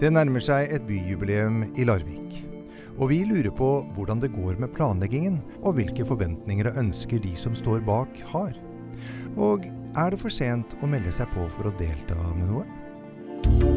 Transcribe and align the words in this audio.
Det 0.00 0.10
nærmer 0.10 0.42
seg 0.42 0.72
et 0.74 0.82
byjubileum 0.88 1.60
i 1.78 1.84
Larvik. 1.86 2.40
Og 2.98 3.12
vi 3.12 3.20
lurer 3.26 3.50
på 3.54 3.68
hvordan 3.94 4.20
det 4.22 4.32
går 4.34 4.58
med 4.58 4.72
planleggingen, 4.74 5.38
og 5.62 5.76
hvilke 5.78 6.06
forventninger 6.06 6.70
og 6.70 6.80
ønsker 6.82 7.22
de 7.22 7.34
som 7.38 7.54
står 7.54 7.82
bak, 7.86 8.18
har. 8.32 8.58
Og 9.38 9.66
er 9.94 10.10
det 10.10 10.18
for 10.18 10.34
sent 10.34 10.74
å 10.82 10.90
melde 10.90 11.14
seg 11.14 11.30
på 11.34 11.46
for 11.54 11.70
å 11.70 11.76
delta 11.78 12.18
med 12.34 12.50
noe? 12.50 13.73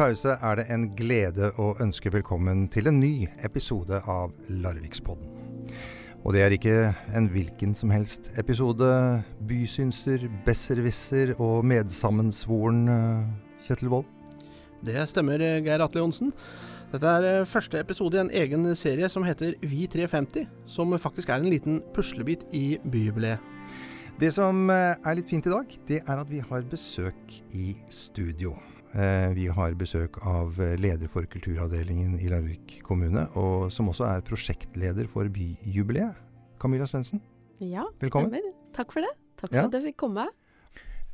Pause 0.00 0.32
er 0.32 0.56
det 0.56 0.64
en 0.72 0.84
glede 0.96 1.50
å 1.60 1.74
ønske 1.82 2.08
velkommen 2.14 2.62
til 2.72 2.88
en 2.88 3.02
ny 3.02 3.26
episode 3.44 3.98
av 4.08 4.30
Larvikspodden. 4.48 5.26
Og 6.22 6.32
det 6.32 6.40
er 6.40 6.54
ikke 6.56 6.76
en 7.18 7.26
hvilken 7.28 7.74
som 7.76 7.92
helst 7.92 8.30
episode. 8.40 8.88
Bysynser, 9.50 10.24
besserwisser 10.46 11.34
og 11.36 11.66
medsammensvoren 11.68 12.80
eh, 12.94 13.28
Kjetil 13.66 13.92
Wold. 13.92 14.08
Det 14.88 15.04
stemmer, 15.10 15.44
Geir 15.66 15.84
Atle 15.84 16.00
Johnsen. 16.06 16.32
Dette 16.94 17.12
er 17.18 17.28
eh, 17.34 17.44
første 17.48 17.84
episode 17.84 18.16
i 18.16 18.24
en 18.24 18.34
egen 18.46 18.70
serie 18.72 19.12
som 19.12 19.28
heter 19.28 19.58
Vi 19.60 19.84
350, 19.84 20.48
som 20.64 20.96
faktisk 20.96 21.28
er 21.28 21.44
en 21.44 21.52
liten 21.52 21.82
puslebit 21.92 22.48
i 22.56 22.78
byjubileet. 22.88 23.52
Det 24.16 24.32
som 24.32 24.64
eh, 24.72 24.96
er 24.96 25.20
litt 25.20 25.28
fint 25.28 25.44
i 25.44 25.56
dag, 25.58 25.78
det 25.92 26.02
er 26.06 26.16
at 26.16 26.32
vi 26.32 26.40
har 26.40 26.68
besøk 26.72 27.40
i 27.52 27.74
studio. 27.92 28.56
Eh, 28.94 29.28
Vi 29.36 29.46
har 29.46 29.74
besøk 29.78 30.18
av 30.26 30.56
eh, 30.60 30.74
leder 30.80 31.08
for 31.10 31.22
kulturavdelingen 31.30 32.16
i 32.18 32.28
Larvik 32.30 32.80
kommune, 32.86 33.28
og 33.38 33.68
som 33.72 33.86
også 33.92 34.08
er 34.16 34.24
prosjektleder 34.26 35.06
for 35.10 35.28
byjubileet. 35.30 36.16
Camilla 36.60 36.84
Svendsen, 36.90 37.20
Ja, 37.60 37.84
Velkommen. 38.00 38.32
stemmer. 38.32 38.52
Takk 38.74 38.92
for 38.92 39.00
det. 39.04 39.12
Takk 39.36 39.50
for 39.50 39.56
Ja. 39.56 39.66
at 39.66 39.72
jeg 39.72 39.84
fikk 39.94 39.96
komme. 39.96 40.28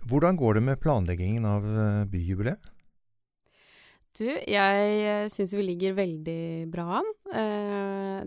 hvordan 0.08 0.36
går 0.38 0.54
det 0.54 0.62
med 0.62 0.80
planleggingen 0.80 1.44
av 1.44 1.64
eh, 1.64 2.04
byjubileet? 2.06 2.58
Du, 4.16 4.24
jeg 4.24 5.28
syns 5.30 5.52
vi 5.52 5.62
ligger 5.62 5.92
veldig 5.92 6.70
bra 6.72 7.02
an. 7.02 7.10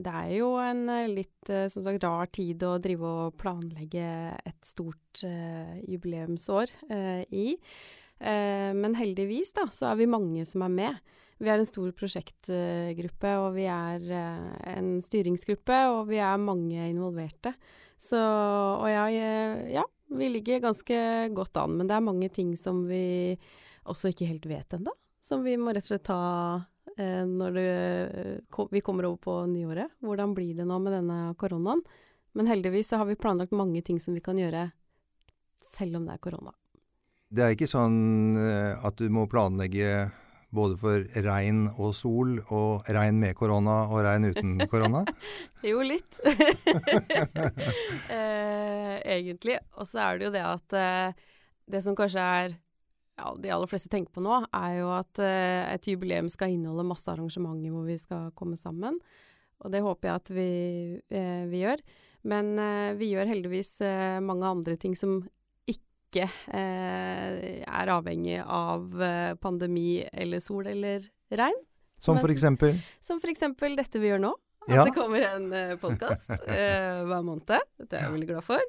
Det 0.03 0.11
er 0.13 0.37
jo 0.37 0.51
en 0.61 0.85
litt 1.15 1.49
som 1.49 1.83
sagt, 1.83 2.03
rar 2.03 2.27
tid 2.27 2.61
å 2.61 2.75
drive 2.79 3.01
og 3.01 3.37
planlegge 3.41 4.37
et 4.45 4.59
stort 4.63 5.23
jubileumsår 5.87 6.69
i. 7.33 7.57
Eh, 8.19 8.71
Men 8.75 8.95
heldigvis 8.95 9.53
da, 9.55 9.67
så 9.71 9.91
er 9.91 9.99
vi 10.01 10.09
mange 10.11 10.45
som 10.45 10.63
er 10.67 10.73
med. 10.73 10.99
Vi 11.39 11.47
er 11.47 11.61
en 11.61 11.67
stor 11.67 11.91
prosjektgruppe, 11.95 13.29
og 13.39 13.53
vi 13.55 13.63
er 13.71 14.03
eh, 14.11 14.49
en 14.75 14.97
styringsgruppe, 15.01 15.77
og 15.93 16.09
vi 16.09 16.19
er 16.19 16.41
mange 16.41 16.89
involverte. 16.89 17.53
Så, 17.99 18.19
og 18.19 18.87
jeg, 18.91 19.21
eh, 19.23 19.71
ja, 19.77 19.85
vi 20.11 20.29
ligger 20.33 20.65
ganske 20.67 20.99
godt 21.35 21.57
an, 21.61 21.77
men 21.79 21.87
det 21.87 21.95
er 21.95 22.03
mange 22.03 22.29
ting 22.33 22.55
som 22.59 22.83
vi 22.89 23.37
også 23.87 24.11
ikke 24.11 24.27
helt 24.27 24.49
vet 24.51 24.75
ennå. 24.75 24.91
Som 25.23 25.45
vi 25.45 25.55
må 25.59 25.71
rett 25.71 25.85
og 25.85 25.93
slett 25.93 26.07
ta 26.09 26.19
eh, 26.97 27.23
når 27.23 27.55
det, 27.55 27.69
vi 28.75 28.83
kommer 28.83 29.07
over 29.07 29.23
på 29.23 29.39
nyåret. 29.47 29.95
Hvordan 30.03 30.35
blir 30.35 30.59
det 30.59 30.67
nå 30.67 30.79
med 30.83 30.95
denne 30.97 31.19
koronaen? 31.39 31.83
Men 32.35 32.51
heldigvis 32.51 32.91
så 32.91 32.99
har 32.99 33.07
vi 33.07 33.19
planlagt 33.19 33.55
mange 33.55 33.81
ting 33.81 33.99
som 33.99 34.13
vi 34.13 34.23
kan 34.23 34.37
gjøre 34.39 34.69
selv 35.71 35.99
om 35.99 36.07
det 36.07 36.17
er 36.17 36.23
korona. 36.23 36.58
Det 37.29 37.45
er 37.45 37.53
ikke 37.53 37.69
sånn 37.69 38.37
eh, 38.41 38.73
at 38.85 38.97
du 38.97 39.05
må 39.13 39.27
planlegge 39.29 40.09
både 40.49 40.77
for 40.81 41.03
regn 41.25 41.67
og 41.75 41.91
sol, 41.93 42.39
og 42.49 42.87
regn 42.89 43.19
med 43.21 43.35
korona 43.37 43.83
og 43.91 44.01
regn 44.05 44.31
uten 44.31 44.55
korona. 44.71 45.03
Jo, 45.61 45.83
litt. 45.85 46.17
eh, 48.15 48.95
egentlig. 49.03 49.59
Og 49.77 49.85
så 49.85 50.07
er 50.07 50.17
det 50.17 50.29
jo 50.29 50.33
det 50.33 50.45
at 50.47 50.77
eh, 50.79 51.29
det 51.69 51.83
som 51.85 51.97
kanskje 51.97 52.25
er 52.41 52.57
ja, 53.19 53.33
de 53.37 53.51
aller 53.53 53.69
fleste 53.69 53.91
tenker 53.91 54.13
på 54.15 54.23
nå, 54.23 54.41
er 54.55 54.77
jo 54.79 54.91
at 54.95 55.21
eh, 55.23 55.69
et 55.73 55.89
jubileum 55.91 56.29
skal 56.31 56.53
inneholde 56.53 56.87
masse 56.87 57.09
arrangementer 57.11 57.73
hvor 57.73 57.87
vi 57.87 57.97
skal 57.99 58.31
komme 58.37 58.57
sammen. 58.59 58.99
Og 59.59 59.73
det 59.73 59.83
håper 59.83 60.09
jeg 60.09 60.21
at 60.21 60.31
vi, 60.33 60.51
eh, 61.11 61.43
vi 61.51 61.65
gjør. 61.65 61.83
Men 62.29 62.53
eh, 62.59 62.93
vi 62.99 63.11
gjør 63.13 63.29
heldigvis 63.29 63.77
mange 64.25 64.47
andre 64.47 64.79
ting 64.79 64.95
som 64.97 65.21
ikke 66.09 66.25
eh, 66.57 67.63
er 67.63 67.91
avhengig 67.93 68.39
av 68.43 69.01
eh, 69.01 69.33
pandemi 69.41 70.01
eller 70.11 70.41
sol 70.43 70.67
eller 70.67 71.05
regn. 71.31 71.59
Som 71.99 72.19
for 72.21 72.31
eksempel 72.31 72.77
Som 73.03 73.19
for 73.19 73.29
eksempel 73.31 73.75
dette 73.75 73.99
vi 73.99 74.07
gjør 74.11 74.21
nå. 74.23 74.33
At 74.69 74.75
Ja. 74.75 74.83
det 74.85 74.93
kommer 74.95 75.23
en 75.25 75.49
podkast 75.81 76.29
eh, 76.47 77.03
hver 77.07 77.23
måned. 77.25 77.45
Det 77.79 77.93
er 77.93 78.05
jeg 78.07 78.13
veldig 78.17 78.27
glad 78.33 78.43
for. 78.45 78.61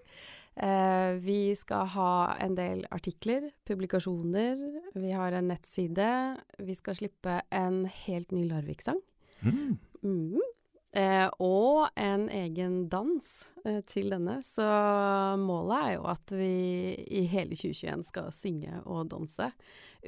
Eh, 0.61 1.13
vi 1.23 1.55
skal 1.57 1.87
ha 1.95 2.13
en 2.43 2.55
del 2.59 2.83
artikler, 2.93 3.51
publikasjoner. 3.69 4.57
Vi 4.95 5.13
har 5.15 5.33
en 5.39 5.49
nettside. 5.53 6.09
Vi 6.59 6.75
skal 6.75 6.97
slippe 6.99 7.41
en 7.53 7.85
helt 8.07 8.33
ny 8.33 8.47
Larvik-sang. 8.51 9.01
mm. 9.43 9.79
Mhm. 10.03 10.41
Eh, 10.91 11.29
og 11.39 11.87
en 11.95 12.25
egen 12.35 12.89
dans 12.91 13.27
eh, 13.65 13.79
til 13.87 14.11
denne. 14.11 14.41
Så 14.43 14.65
målet 15.39 15.79
er 15.79 15.93
jo 15.95 16.09
at 16.11 16.35
vi 16.35 16.51
i 17.07 17.23
hele 17.31 17.55
2021 17.55 18.03
skal 18.09 18.33
synge 18.35 18.83
og 18.83 19.07
danse. 19.13 19.53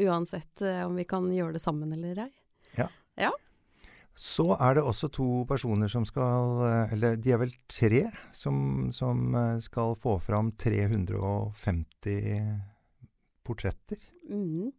Uansett 0.02 0.64
eh, 0.66 0.82
om 0.86 0.98
vi 0.98 1.06
kan 1.06 1.30
gjøre 1.30 1.54
det 1.58 1.62
sammen 1.62 1.92
eller 1.94 2.24
ei. 2.26 2.32
Ja. 2.78 2.88
ja. 3.20 3.30
Så 4.18 4.56
er 4.58 4.74
det 4.76 4.84
også 4.84 5.08
to 5.12 5.44
personer 5.48 5.88
som 5.88 6.04
skal 6.08 6.60
eh, 6.66 6.92
Eller 6.96 7.16
de 7.16 7.32
er 7.32 7.40
vel 7.40 7.54
tre 7.70 8.02
som, 8.36 8.90
som 8.92 9.34
eh, 9.34 9.58
skal 9.64 9.96
få 9.96 10.18
fram 10.20 10.52
350 10.58 12.60
portretter. 13.46 13.96
Mhm. 14.28 14.72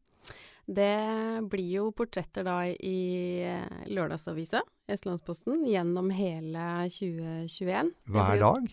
Det 0.63 1.43
blir 1.51 1.71
jo 1.75 1.89
portretter 1.91 2.45
da 2.47 2.63
i 2.71 3.43
eh, 3.43 3.81
lørdagsavisa, 3.91 4.61
Østlandsposten, 4.91 5.63
gjennom 5.69 6.09
hele 6.11 6.63
2021. 6.91 7.93
Hver 8.11 8.39
dag. 8.41 8.71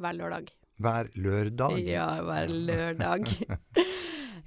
Hver 0.00 0.16
lørdag. 0.18 0.50
Hver 0.80 1.08
lørdag. 1.16 1.78
Ja, 1.84 2.08
hver 2.24 2.52
lørdag. 2.52 3.24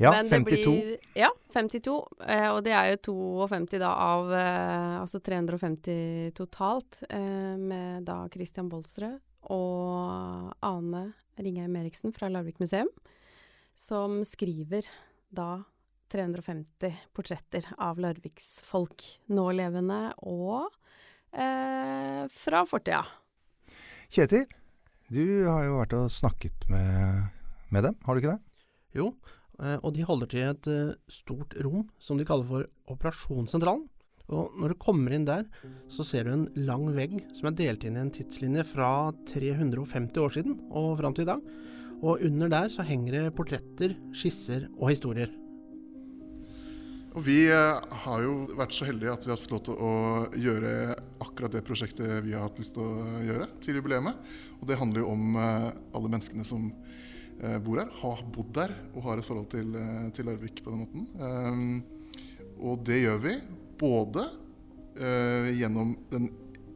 Ja, 0.01 0.09
Men 0.09 0.25
det 0.25 0.39
52. 0.41 0.63
Blir, 0.65 0.97
ja, 1.13 1.29
52. 1.53 1.91
Eh, 2.25 2.47
og 2.49 2.63
det 2.65 2.71
er 2.73 2.87
jo 2.89 2.97
52 3.05 3.77
da 3.77 3.91
av 3.93 4.31
eh, 4.33 4.95
Altså 4.97 5.19
350 5.21 6.31
totalt, 6.33 7.03
eh, 7.13 7.53
med 7.59 8.07
da 8.07 8.23
Christian 8.33 8.71
Bolsrød 8.71 9.19
og 9.53 10.49
Ane 10.65 11.03
Ringheim 11.37 11.75
Eriksen 11.77 12.13
fra 12.15 12.29
Larvik 12.31 12.57
museum, 12.63 12.89
som 13.77 14.21
skriver 14.25 14.87
da 15.29 15.63
350 16.11 16.97
portretter 17.15 17.67
av 17.81 18.01
larviksfolk, 18.01 19.05
nålevende 19.33 20.01
og 20.27 20.67
eh, 21.31 22.25
fra 22.31 22.63
fortida. 22.69 23.03
Kjetil, 24.13 24.45
du 25.13 25.23
har 25.47 25.63
jo 25.67 25.79
vært 25.79 25.95
og 25.97 26.11
snakket 26.13 26.67
med, 26.71 27.31
med 27.73 27.87
dem, 27.87 27.97
har 28.05 28.13
du 28.13 28.21
ikke 28.21 28.35
det? 28.35 28.43
Jo, 28.97 29.09
eh, 29.59 29.79
og 29.79 29.95
de 29.95 30.05
holder 30.05 30.29
til 30.29 30.43
i 30.43 30.51
et 30.51 30.69
eh, 30.71 30.93
stort 31.11 31.57
rom 31.65 31.87
som 32.01 32.19
de 32.19 32.27
kaller 32.27 32.49
for 32.49 32.93
Operasjonssentralen. 32.93 33.87
Og 34.31 34.55
når 34.55 34.71
du 34.71 34.79
kommer 34.79 35.11
inn 35.13 35.25
der, 35.27 35.43
så 35.91 36.05
ser 36.07 36.25
du 36.25 36.31
en 36.31 36.45
lang 36.55 36.85
vegg 36.95 37.17
som 37.35 37.49
er 37.49 37.57
delt 37.59 37.83
inn 37.83 37.97
i 37.99 38.03
en 38.05 38.13
tidslinje 38.13 38.63
fra 38.69 39.11
350 39.29 40.23
år 40.23 40.35
siden 40.37 40.55
og 40.71 40.95
fram 41.01 41.17
til 41.17 41.27
i 41.27 41.31
dag. 41.33 41.43
Og 42.03 42.23
under 42.23 42.51
der 42.51 42.71
så 42.71 42.87
henger 42.87 43.17
det 43.17 43.35
portretter, 43.35 43.97
skisser 44.15 44.69
og 44.77 44.93
historier. 44.93 45.31
Og 47.13 47.21
Vi 47.21 47.43
eh, 47.45 47.81
har 48.03 48.21
jo 48.25 48.47
vært 48.57 48.73
så 48.73 48.87
heldige 48.87 49.13
at 49.13 49.25
vi 49.25 49.29
har 49.29 49.37
fått 49.37 49.51
lov 49.53 49.61
til 49.67 49.81
å 49.85 49.93
gjøre 50.33 50.69
akkurat 51.21 51.53
det 51.53 51.61
prosjektet 51.65 52.23
vi 52.25 52.33
har 52.33 52.47
hatt 52.47 52.57
lyst 52.57 52.73
til 52.73 52.87
å 52.87 53.19
gjøre 53.21 53.49
til 53.61 53.77
jubileet. 53.77 54.23
Og 54.57 54.65
det 54.69 54.79
handler 54.79 55.03
jo 55.03 55.11
om 55.11 55.37
eh, 55.37 55.67
alle 55.93 56.09
menneskene 56.09 56.45
som 56.47 56.71
eh, 56.71 57.59
bor 57.61 57.77
her, 57.83 57.91
har 57.99 58.23
bodd 58.33 58.49
der 58.57 58.73
og 58.95 59.05
har 59.05 59.21
et 59.21 59.27
forhold 59.27 59.45
til, 59.53 59.77
til 60.17 60.29
Larvik 60.29 60.63
på 60.65 60.73
den 60.73 60.81
måten. 60.81 61.83
Og 62.63 62.81
det 62.87 63.03
gjør 63.03 63.21
vi 63.21 63.35
både 63.81 64.25
gjennom 65.57 65.95
den 66.11 66.27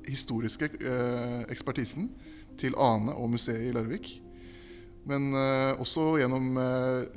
historiske 0.07 0.67
ekspertisen 1.53 2.07
til 2.57 2.73
Ane 2.81 3.13
og 3.13 3.29
museet 3.35 3.67
i 3.67 3.73
Larvik. 3.75 4.09
Men 5.07 5.29
også 5.77 6.15
gjennom 6.19 6.57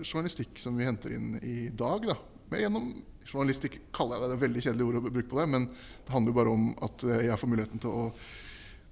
journalistikk 0.05 0.61
som 0.61 0.77
vi 0.77 0.87
henter 0.87 1.17
inn 1.17 1.33
i 1.41 1.71
dag. 1.73 2.05
da. 2.13 2.19
Men 2.53 2.65
gjennom 2.67 2.93
journalistikk 3.29 3.79
kaller 3.95 4.17
jeg 4.17 4.23
det, 4.23 4.31
det 4.31 4.39
er 4.39 4.45
veldig 4.47 4.63
kjedelig 4.67 4.87
ord 4.87 5.01
å 5.01 5.03
bruke 5.09 5.31
på 5.31 5.41
det, 5.41 5.49
men 5.53 5.67
det 5.71 6.15
handler 6.15 6.33
jo 6.33 6.39
bare 6.41 6.55
om 6.55 6.71
at 6.87 7.05
eh, 7.09 7.27
jeg 7.29 7.41
får 7.41 7.53
muligheten 7.53 7.83
til 7.83 7.97
å 7.97 8.07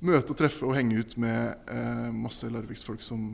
møte 0.08 0.34
og 0.34 0.38
treffe 0.38 0.66
og 0.66 0.76
henge 0.78 1.00
ut 1.00 1.16
med 1.20 1.70
eh, 1.72 2.08
masse 2.14 2.50
Larviksfolk 2.52 3.02
som 3.02 3.32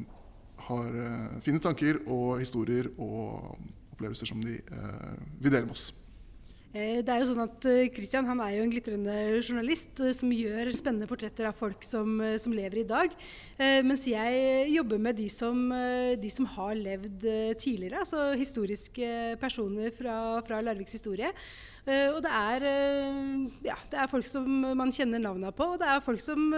har 0.69 1.01
eh, 1.07 1.35
fine 1.45 1.61
tanker 1.63 2.01
og 2.07 2.41
historier 2.41 2.89
og 2.97 3.59
opplevelser 3.95 4.31
som 4.31 4.41
de 4.45 4.57
eh, 4.59 5.15
vil 5.41 5.53
dele 5.53 5.69
med 5.69 5.77
oss. 5.77 5.91
Eh, 6.75 6.99
det 7.07 7.13
er 7.13 7.21
jo 7.23 7.29
sånn 7.29 7.45
at 7.45 7.67
Kristian 7.95 8.27
han 8.27 8.41
er 8.43 8.57
jo 8.57 8.65
en 8.65 8.73
glitrende 8.73 9.15
journalist 9.39 10.01
som 10.19 10.33
gjør 10.35 10.73
spennende 10.75 11.07
portretter 11.07 11.47
av 11.47 11.55
folk 11.55 11.87
som, 11.87 12.19
som 12.43 12.55
lever 12.55 12.81
i 12.83 12.89
dag. 12.89 13.15
Mens 13.87 14.09
jeg 14.11 14.73
jobber 14.73 14.99
med 14.99 15.15
de 15.21 15.29
som, 15.31 15.69
de 16.19 16.31
som 16.35 16.49
har 16.57 16.75
levd 16.75 17.23
tidligere, 17.63 18.03
altså 18.03 18.33
historiske 18.35 19.37
personer 19.39 19.95
fra, 19.95 20.17
fra 20.43 20.59
Larviks 20.67 20.99
historie. 20.99 21.31
Og 21.87 22.19
det 22.25 22.33
er, 22.33 22.67
ja, 23.69 23.77
det 23.93 24.01
er, 24.01 24.11
folk 24.11 24.27
som 24.27 24.49
man 24.75 24.91
kjenner 24.95 25.23
navnene 25.23 25.55
på, 25.55 25.75
og 25.77 25.83
det 25.83 25.93
er 25.93 26.03
folk 26.03 26.23
som, 26.25 26.49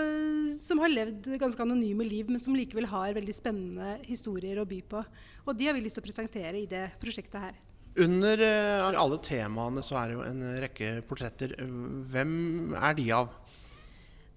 som, 0.57 0.81
har 0.81 0.95
levd 0.95 1.29
ganske 1.43 1.67
anonyme 1.67 2.07
liv, 2.09 2.31
men 2.31 2.41
som 2.41 2.57
likevel 2.57 2.89
har 2.89 3.17
veldig 3.21 3.37
spennende 3.37 3.99
historier 4.07 4.63
å 4.63 4.69
by 4.71 4.81
på. 4.97 5.05
Og 5.45 5.59
de 5.59 5.69
har 5.69 5.77
vi 5.77 5.85
lyst 5.85 6.01
til 6.01 6.07
å 6.07 6.09
presentere 6.09 6.63
i 6.63 6.69
det 6.71 6.87
prosjektet 7.03 7.43
her. 7.43 7.66
Under 8.05 8.43
alle 8.93 9.17
temaene 9.25 9.85
så 9.85 9.97
er 10.01 10.11
det 10.11 10.17
jo 10.19 10.25
en 10.27 10.43
rekke 10.61 10.91
portretter. 11.09 11.55
Hvem 12.13 12.75
er 12.77 12.99
de 12.99 13.07
av? 13.17 13.31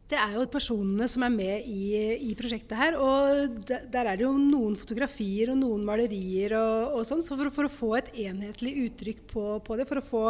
Det 0.10 0.18
er 0.18 0.32
jo 0.34 0.48
personene 0.50 1.06
som 1.10 1.22
er 1.22 1.30
med 1.30 1.68
i, 1.70 1.84
i 2.26 2.32
prosjektet 2.38 2.74
her. 2.80 2.96
Og 2.98 3.60
de, 3.70 3.78
der 3.94 4.10
er 4.10 4.18
det 4.18 4.26
jo 4.26 4.32
noen 4.42 4.74
fotografier 4.80 5.52
og 5.54 5.60
noen 5.60 5.86
malerier 5.86 6.56
og, 6.58 6.98
og 6.98 7.06
sånn. 7.06 7.22
Så 7.26 7.38
for, 7.38 7.52
for, 7.54 7.70
å 7.70 7.74
få 7.74 7.92
et 8.00 8.10
enhetlig 8.26 8.74
uttrykk 8.88 9.22
på, 9.30 9.46
på 9.68 9.78
det, 9.78 9.86
for 9.90 10.02
å 10.02 10.06
få, 10.10 10.24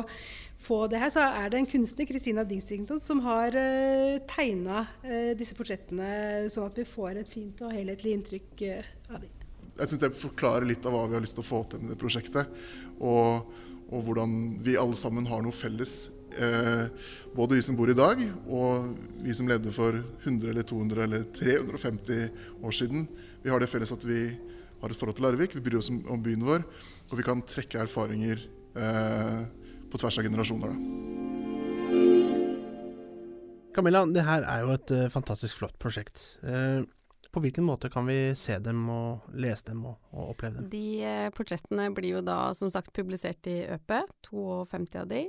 få, 0.67 0.81
det 0.91 0.99
her, 0.99 1.15
så 1.15 1.23
er 1.29 1.53
det 1.53 1.61
en 1.61 1.71
kunstner, 1.77 2.11
Christina 2.11 2.43
Dingsington, 2.43 2.99
som 2.99 3.23
har 3.23 3.55
uh, 3.55 3.63
eh, 3.63 4.19
tegna 4.27 4.83
uh, 4.83 5.07
eh, 5.07 5.33
disse 5.39 5.55
portrettene 5.55 6.49
sånn 6.51 6.67
at 6.67 6.83
vi 6.83 6.89
får 6.97 7.23
et 7.23 7.31
fint 7.31 7.63
og 7.63 7.71
helhetlig 7.71 8.19
inntrykk 8.19 8.65
uh, 8.67 8.95
av 9.13 9.21
dem. 9.23 9.38
Jeg 9.79 9.91
syns 9.91 10.03
det 10.03 10.13
forklarer 10.19 10.67
litt 10.67 10.85
av 10.85 10.95
hva 10.95 11.07
vi 11.07 11.15
har 11.17 11.23
lyst 11.23 11.37
til 11.39 11.45
å 11.45 11.49
få 11.49 11.63
til 11.71 11.83
med 11.83 11.93
det 11.93 11.99
prosjektet. 12.01 12.51
Og, 12.99 13.51
og 13.89 14.05
hvordan 14.05 14.59
vi 14.65 14.75
alle 14.79 14.97
sammen 14.99 15.27
har 15.29 15.43
noe 15.45 15.55
felles 15.55 16.09
Eh, 16.37 16.85
både 17.35 17.55
vi 17.55 17.61
som 17.61 17.75
bor 17.75 17.89
i 17.89 17.97
dag, 17.97 18.21
og 18.47 18.93
vi 19.23 19.33
som 19.33 19.49
levde 19.49 19.71
for 19.73 19.95
100 19.97 20.51
eller 20.51 20.65
200 20.67 21.03
eller 21.03 21.25
350 21.35 22.29
år 22.63 22.75
siden. 22.75 23.07
Vi 23.43 23.49
har 23.49 23.59
det 23.59 23.69
felles 23.71 23.91
at 23.91 24.05
vi 24.05 24.21
har 24.79 24.89
et 24.91 24.99
forhold 24.99 25.17
til 25.17 25.25
Larvik, 25.25 25.55
vi 25.57 25.63
bryr 25.65 25.79
oss 25.81 25.89
om, 25.91 26.21
byen 26.23 26.45
vår, 26.45 26.63
og 27.09 27.17
vi 27.17 27.25
kan 27.25 27.41
trekke 27.43 27.81
erfaringer 27.81 28.45
eh, 28.77 29.41
på 29.89 29.99
tvers 29.99 30.19
av 30.21 30.29
generasjoner. 30.29 30.69
Da. 30.69 30.77
Camilla, 33.75 34.05
det 34.05 34.23
her 34.27 34.45
er 34.49 34.63
jo 34.65 34.73
et 34.75 34.91
uh, 34.91 35.09
fantastisk 35.13 35.59
flott 35.59 35.77
prosjekt. 35.81 36.21
Uh, 36.43 36.83
på 37.31 37.43
hvilken 37.43 37.67
måte 37.67 37.91
kan 37.93 38.07
vi 38.09 38.33
se 38.39 38.57
dem 38.63 38.83
og 38.93 39.29
lese 39.37 39.69
dem 39.69 39.85
og, 39.91 39.97
og 40.13 40.33
oppleve 40.33 40.59
dem? 40.59 40.69
De 40.73 40.85
uh, 41.05 41.29
portrettene 41.35 41.89
blir 41.95 42.19
jo 42.19 42.25
da 42.25 42.41
som 42.57 42.71
sagt 42.73 42.93
publisert 42.95 43.49
i 43.49 43.61
Øpe, 43.69 44.03
52 44.29 45.01
av 45.01 45.09
de 45.11 45.27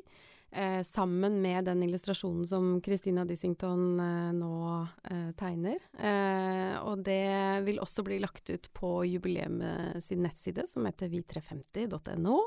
eh, 0.50 0.82
sammen 0.82 1.42
med 1.42 1.64
den 1.64 1.82
illustrasjonen 1.82 2.46
som 2.46 2.82
Christina 2.82 3.24
Dissington 3.24 4.00
eh, 4.00 4.30
nå 4.36 4.86
eh, 5.10 5.28
tegner. 5.38 5.82
Eh, 5.98 6.76
og 6.82 7.04
det 7.06 7.64
vil 7.66 7.80
også 7.82 8.04
bli 8.06 8.20
lagt 8.22 8.50
ut 8.50 8.70
på 8.76 8.94
jubileet 9.08 10.02
sin 10.04 10.24
nettside, 10.24 10.66
som 10.70 10.86
heter 10.88 11.12
vi350.no. 11.12 12.38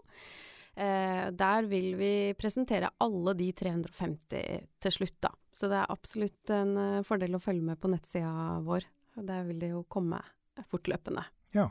Eh, 0.75 1.27
der 1.38 1.69
vil 1.69 1.94
vi 2.00 2.13
presentere 2.38 2.89
alle 3.03 3.35
de 3.38 3.51
350 3.53 4.67
til 4.81 4.95
slutt, 4.97 5.19
da. 5.21 5.29
Så 5.53 5.69
det 5.69 5.77
er 5.77 5.94
absolutt 5.94 6.53
en 6.53 6.77
eh, 6.81 7.03
fordel 7.05 7.38
å 7.38 7.44
følge 7.44 7.65
med 7.67 7.81
på 7.81 7.91
nettsida 7.94 8.59
vår. 8.65 8.88
Der 9.15 9.44
vil 9.48 9.60
det 9.62 9.74
jo 9.74 9.83
komme 9.89 10.21
fortløpende. 10.69 11.25
Ja. 11.54 11.69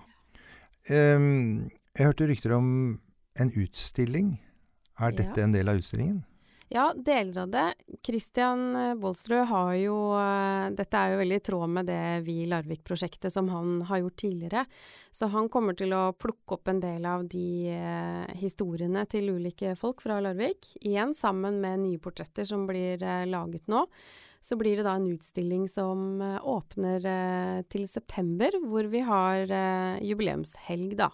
Um, 0.91 1.71
jeg 1.95 2.09
hørte 2.09 2.27
rykter 2.31 2.57
om 2.57 2.69
en 3.39 3.51
utstilling 3.55 4.37
er 5.01 5.17
dette 5.17 5.41
ja. 5.41 5.47
en 5.47 5.55
del 5.55 5.71
av 5.71 5.81
utstillingen? 5.81 6.23
Ja, 6.73 6.87
deler 6.97 7.43
av 7.43 7.51
det. 7.53 7.67
Christian 8.07 8.77
eh, 8.77 8.95
Bolsrud 8.97 9.45
har 9.51 9.75
jo 9.77 9.97
uh, 10.17 10.71
Dette 10.73 10.97
er 10.97 11.13
jo 11.13 11.19
veldig 11.21 11.37
i 11.37 11.43
tråd 11.45 11.73
med 11.75 11.91
det 11.91 12.05
Vi 12.25 12.47
Larvik-prosjektet 12.49 13.35
som 13.35 13.51
han 13.53 13.75
har 13.91 14.01
gjort 14.01 14.17
tidligere. 14.23 14.65
Så 15.13 15.29
han 15.35 15.51
kommer 15.53 15.77
til 15.77 15.93
å 15.93 16.15
plukke 16.17 16.57
opp 16.57 16.73
en 16.73 16.81
del 16.81 17.05
av 17.05 17.27
de 17.29 17.77
uh, 17.77 18.25
historiene 18.41 19.05
til 19.05 19.35
ulike 19.35 19.75
folk 19.77 20.01
fra 20.01 20.17
Larvik. 20.25 20.71
Igjen 20.81 21.13
sammen 21.17 21.61
med 21.61 21.85
nye 21.85 22.01
portretter 22.01 22.49
som 22.49 22.65
blir 22.71 23.05
laget 23.29 23.69
nå. 23.69 23.85
Så 24.43 24.59
blir 24.59 24.77
det 24.79 24.85
da 24.85 24.97
en 24.99 25.07
utstilling 25.07 25.69
som 25.71 26.21
åpner 26.21 27.05
til 27.71 27.85
september, 27.87 28.57
hvor 28.67 28.89
vi 28.91 29.05
har 29.07 29.47
jubileumshelg, 30.03 30.97
da. 30.99 31.13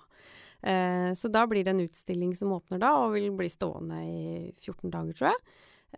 Eh, 0.62 1.12
så 1.14 1.28
da 1.28 1.46
blir 1.46 1.64
det 1.64 1.70
en 1.70 1.80
utstilling 1.80 2.34
som 2.36 2.52
åpner 2.52 2.80
da, 2.82 2.92
og 3.04 3.14
vil 3.14 3.30
bli 3.36 3.48
stående 3.50 4.02
i 4.04 4.52
14 4.58 4.90
dager, 4.90 5.14
tror 5.14 5.30
jeg. 5.30 5.42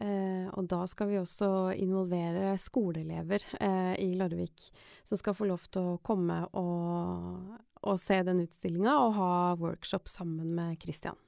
Eh, 0.00 0.47
og 0.55 0.69
da 0.71 0.85
skal 0.87 1.11
vi 1.11 1.19
også 1.19 1.73
involvere 1.81 2.53
skoleelever 2.61 3.47
eh, 3.59 3.94
i 4.05 4.12
Larvik, 4.19 4.69
som 5.05 5.19
skal 5.19 5.35
få 5.35 5.49
lov 5.50 5.65
til 5.73 5.94
å 5.94 5.99
komme 6.06 6.44
og, 6.59 7.56
og 7.82 7.99
se 7.99 8.21
den 8.27 8.44
utstillinga 8.44 8.94
og 9.00 9.17
ha 9.19 9.32
workshop 9.59 10.11
sammen 10.12 10.55
med 10.55 10.79
Christian. 10.82 11.19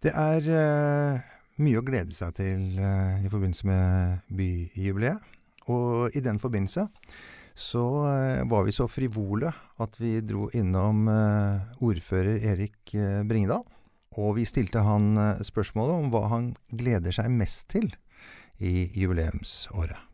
Det 0.00 0.14
er 0.16 0.46
uh, 0.48 1.39
mye 1.60 1.80
å 1.80 1.84
glede 1.86 2.14
seg 2.16 2.34
til 2.38 2.78
uh, 2.80 3.20
i 3.20 3.28
forbindelse 3.30 3.68
med 3.68 4.32
byjubileet. 4.36 5.28
Og 5.70 6.16
i 6.16 6.22
den 6.24 6.40
forbindelse 6.42 6.88
så 7.60 7.84
eh, 8.08 8.48
var 8.48 8.64
vi 8.64 8.72
så 8.72 8.86
frivole 8.88 9.52
at 9.80 9.98
vi 10.00 10.14
dro 10.24 10.48
innom 10.56 11.08
eh, 11.12 11.82
ordfører 11.84 12.40
Erik 12.52 12.94
eh, 12.94 13.20
Bringedal. 13.28 13.66
Og 14.18 14.38
vi 14.40 14.46
stilte 14.48 14.82
han 14.82 15.12
spørsmålet 15.46 15.94
om 15.94 16.08
hva 16.10 16.24
han 16.32 16.48
gleder 16.74 17.14
seg 17.14 17.30
mest 17.30 17.68
til 17.70 17.92
i 18.58 18.88
jubileumsåret. 18.98 20.09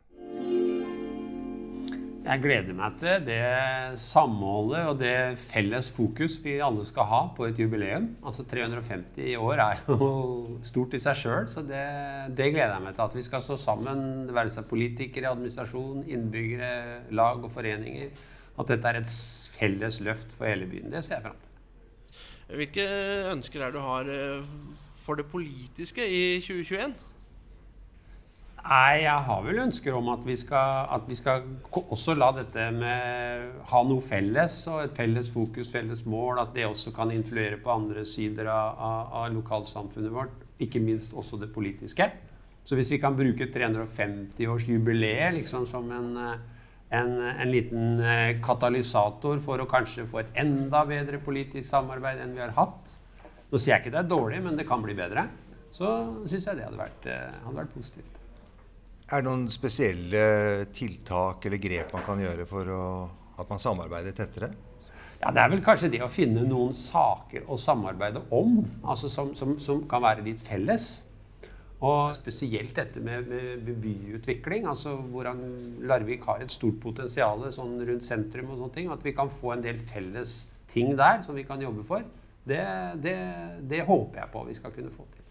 Jeg 2.27 2.41
gleder 2.43 2.75
meg 2.75 2.95
til 2.99 3.21
det 3.23 3.99
samholdet 4.01 4.81
og 4.89 4.97
det 4.99 5.39
felles 5.39 5.87
fokus 5.95 6.35
vi 6.43 6.57
alle 6.63 6.83
skal 6.83 7.07
ha 7.07 7.19
på 7.37 7.45
et 7.47 7.59
jubileum. 7.61 8.09
Altså 8.19 8.43
350 8.51 9.37
år 9.39 9.61
er 9.63 9.83
jo 9.87 10.09
stort 10.67 10.97
i 10.97 10.99
seg 11.03 11.21
sjøl, 11.21 11.47
så 11.47 11.63
det, 11.63 11.85
det, 12.35 12.49
gleder 12.51 12.75
jeg 12.75 12.83
meg 12.83 12.97
til. 12.97 13.05
At 13.05 13.15
vi 13.15 13.23
skal 13.23 13.45
stå 13.45 13.55
sammen, 13.61 14.03
det 14.27 14.35
være 14.35 14.51
seg 14.57 14.67
politikere, 14.67 15.31
administrasjon, 15.31 16.03
innbyggere, 16.03 17.07
lag 17.15 17.39
og 17.39 17.53
foreninger. 17.53 18.11
At 18.59 18.73
dette 18.73 18.91
er 18.91 18.99
et 18.99 19.17
felles 19.55 20.01
løft 20.03 20.35
for 20.35 20.51
hele 20.51 20.67
byen. 20.67 20.91
Det 20.91 21.05
ser 21.07 21.21
jeg 21.21 21.29
fram 21.29 21.39
til. 21.39 22.57
Hvilke 22.59 22.87
ønsker 23.31 23.63
er 23.63 23.71
det 23.71 23.79
du 23.79 23.87
har 23.87 24.11
eh, 24.11 24.43
for 25.03 25.19
det 25.19 25.29
politiske 25.31 26.03
i 26.03 26.41
2021? 26.43 26.91
Nei, 28.67 29.05
jeg 29.05 29.23
har 29.23 29.43
vel 29.45 29.61
ønsker 29.63 29.95
om 29.95 30.09
at 30.11 30.25
vi, 30.27 30.33
skal, 30.35 30.89
at 30.91 31.05
vi 31.07 31.15
skal 31.15 31.45
også 31.71 32.17
la 32.17 32.33
dette 32.35 32.65
med 32.75 33.61
ha 33.69 33.79
noe 33.87 34.03
felles, 34.03 34.57
og 34.67 34.81
et 34.83 34.97
felles 34.97 35.29
fokus, 35.31 35.69
felles 35.71 36.01
mål, 36.03 36.41
at 36.41 36.51
det 36.57 36.65
også 36.67 36.91
kan 36.95 37.13
influere 37.15 37.61
på 37.63 37.71
andre 37.71 38.03
sider 38.03 38.49
av, 38.51 38.73
av, 38.75 39.13
av 39.21 39.29
lokalsamfunnet 39.37 40.11
vårt. 40.11 40.43
Ikke 40.59 40.83
minst 40.83 41.15
også 41.15 41.39
det 41.39 41.53
politiske. 41.55 42.09
Så 42.67 42.75
hvis 42.75 42.91
vi 42.91 42.99
kan 42.99 43.15
bruke 43.15 43.47
350-årsjubileet 43.53 45.37
liksom 45.37 45.63
som 45.69 45.87
en, 45.95 46.11
en, 46.91 47.15
en, 47.23 47.47
liten 47.47 48.03
eh, 48.03 48.35
katalysator 48.43 49.39
for 49.47 49.63
å 49.63 49.69
kanskje 49.71 50.09
få 50.11 50.25
et 50.25 50.35
enda 50.43 50.83
bedre 50.89 51.23
politisk 51.23 51.69
samarbeid 51.69 52.19
enn 52.19 52.35
vi 52.35 52.43
har 52.43 52.55
hatt 52.59 52.97
Nå 53.47 53.55
sier 53.55 53.77
jeg 53.77 53.85
ikke 53.85 53.93
det 53.93 54.01
er 54.01 54.09
dårlig, 54.11 54.41
men 54.43 54.57
det 54.59 54.65
kan 54.67 54.81
bli 54.83 54.91
bedre. 54.91 55.21
Så 55.71 55.87
syns 56.27 56.49
jeg 56.49 56.57
det 56.59 56.65
hadde 56.67 56.81
vært, 56.81 57.05
eh, 57.07 57.37
hadde 57.45 57.61
vært 57.61 57.71
positivt. 57.71 58.17
Er 59.07 59.21
det 59.23 59.29
noen 59.29 59.45
spesielle 59.47 60.21
tiltak 60.75 61.45
eller 61.47 61.61
grep 61.63 61.93
man 61.95 62.03
kan 62.03 62.19
gjøre 62.19 62.43
for 62.49 62.67
å, 62.75 62.85
at 63.39 63.47
man 63.47 63.61
samarbeider 63.63 64.15
tettere? 64.15 64.49
Ja, 65.21 65.31
Det 65.31 65.41
er 65.41 65.51
vel 65.53 65.61
kanskje 65.63 65.89
det 65.93 66.01
å 66.03 66.09
finne 66.11 66.43
noen 66.45 66.73
saker 66.75 67.45
å 67.47 67.55
samarbeide 67.57 68.25
om, 68.35 68.59
altså 68.83 69.09
som, 69.09 69.31
som, 69.37 69.55
som 69.63 69.79
kan 69.89 70.03
være 70.03 70.25
litt 70.25 70.43
felles. 70.43 70.89
Og 71.77 72.11
spesielt 72.17 72.73
dette 72.75 72.99
med, 73.05 73.29
med 73.31 73.69
byutvikling, 73.79 74.67
altså 74.67 74.97
hvordan 74.97 75.39
Larvik 75.87 76.25
har 76.27 76.43
et 76.43 76.51
stort 76.51 76.79
potensial 76.83 77.45
sånn 77.53 77.77
rundt 77.87 78.05
sentrum. 78.05 78.51
og 78.51 78.59
sånne 78.59 78.75
ting, 78.75 78.91
At 78.91 79.05
vi 79.05 79.13
kan 79.15 79.31
få 79.31 79.53
en 79.55 79.63
del 79.63 79.79
felles 79.79 80.41
ting 80.73 80.97
der 80.97 81.23
som 81.23 81.37
vi 81.37 81.45
kan 81.47 81.61
jobbe 81.63 81.85
for. 81.87 82.03
Det, 82.47 82.59
det, 83.03 83.15
det 83.69 83.85
håper 83.87 84.19
jeg 84.23 84.33
på 84.33 84.43
vi 84.49 84.57
skal 84.57 84.75
kunne 84.75 84.91
få 84.91 85.07
til. 85.15 85.23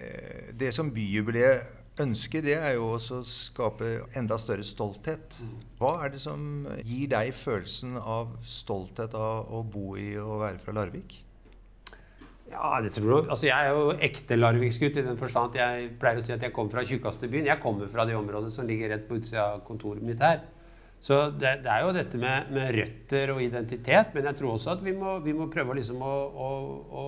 Eh, 0.00 0.50
det 0.56 0.72
som 0.72 0.88
byjubileet 0.94 1.79
ønsker, 2.02 2.44
det 2.44 2.56
er 2.58 2.76
jo 2.76 2.92
også 2.96 3.20
å 3.20 3.26
skape 3.26 3.90
enda 4.18 4.38
større 4.40 4.66
stolthet. 4.66 5.40
Hva 5.80 5.96
er 6.04 6.14
det 6.14 6.22
som 6.22 6.68
gir 6.84 7.10
deg 7.12 7.32
følelsen 7.36 7.98
av 8.00 8.36
stolthet 8.46 9.16
av 9.18 9.50
å 9.52 9.64
bo 9.64 9.94
i 10.00 10.12
og 10.20 10.40
være 10.44 10.62
fra 10.62 10.76
Larvik? 10.76 11.20
Ja, 12.50 12.80
det 12.82 12.90
tror 12.96 13.12
jeg. 13.12 13.26
Altså, 13.30 13.46
jeg 13.46 13.66
er 13.66 13.76
jo 13.76 13.92
ekte 14.02 14.38
larviksgutt 14.38 14.96
i 14.98 15.04
den 15.06 15.18
forstand 15.18 15.52
at 15.52 15.60
jeg 15.60 15.90
pleier 16.00 16.18
å 16.18 16.24
si 16.26 16.32
at 16.34 16.42
jeg 16.42 16.54
kommer 16.54 16.74
fra 16.74 16.82
tjukkeste 16.86 17.30
byen. 17.30 17.46
Jeg 17.46 17.62
kommer 17.62 17.90
fra 17.90 18.06
det 18.08 18.16
området 18.18 18.50
som 18.54 18.66
ligger 18.66 18.90
rett 18.90 19.06
på 19.06 19.20
utsida 19.20 19.44
av 19.52 19.62
kontoret 19.66 20.02
mitt 20.02 20.22
her. 20.24 20.42
Så 21.00 21.30
det, 21.32 21.60
det 21.64 21.70
er 21.72 21.84
jo 21.86 21.92
dette 21.96 22.18
med, 22.20 22.50
med, 22.52 22.74
røtter 22.76 23.32
og 23.32 23.40
identitet, 23.44 24.10
men 24.12 24.26
jeg 24.28 24.36
tror 24.36 24.56
også 24.56 24.74
at 24.74 24.82
vi 24.84 24.92
må, 24.92 25.14
vi 25.24 25.32
må 25.32 25.46
prøve 25.52 25.78
liksom 25.78 26.02
å, 26.04 26.16
å, 26.28 26.50
å, 27.00 27.04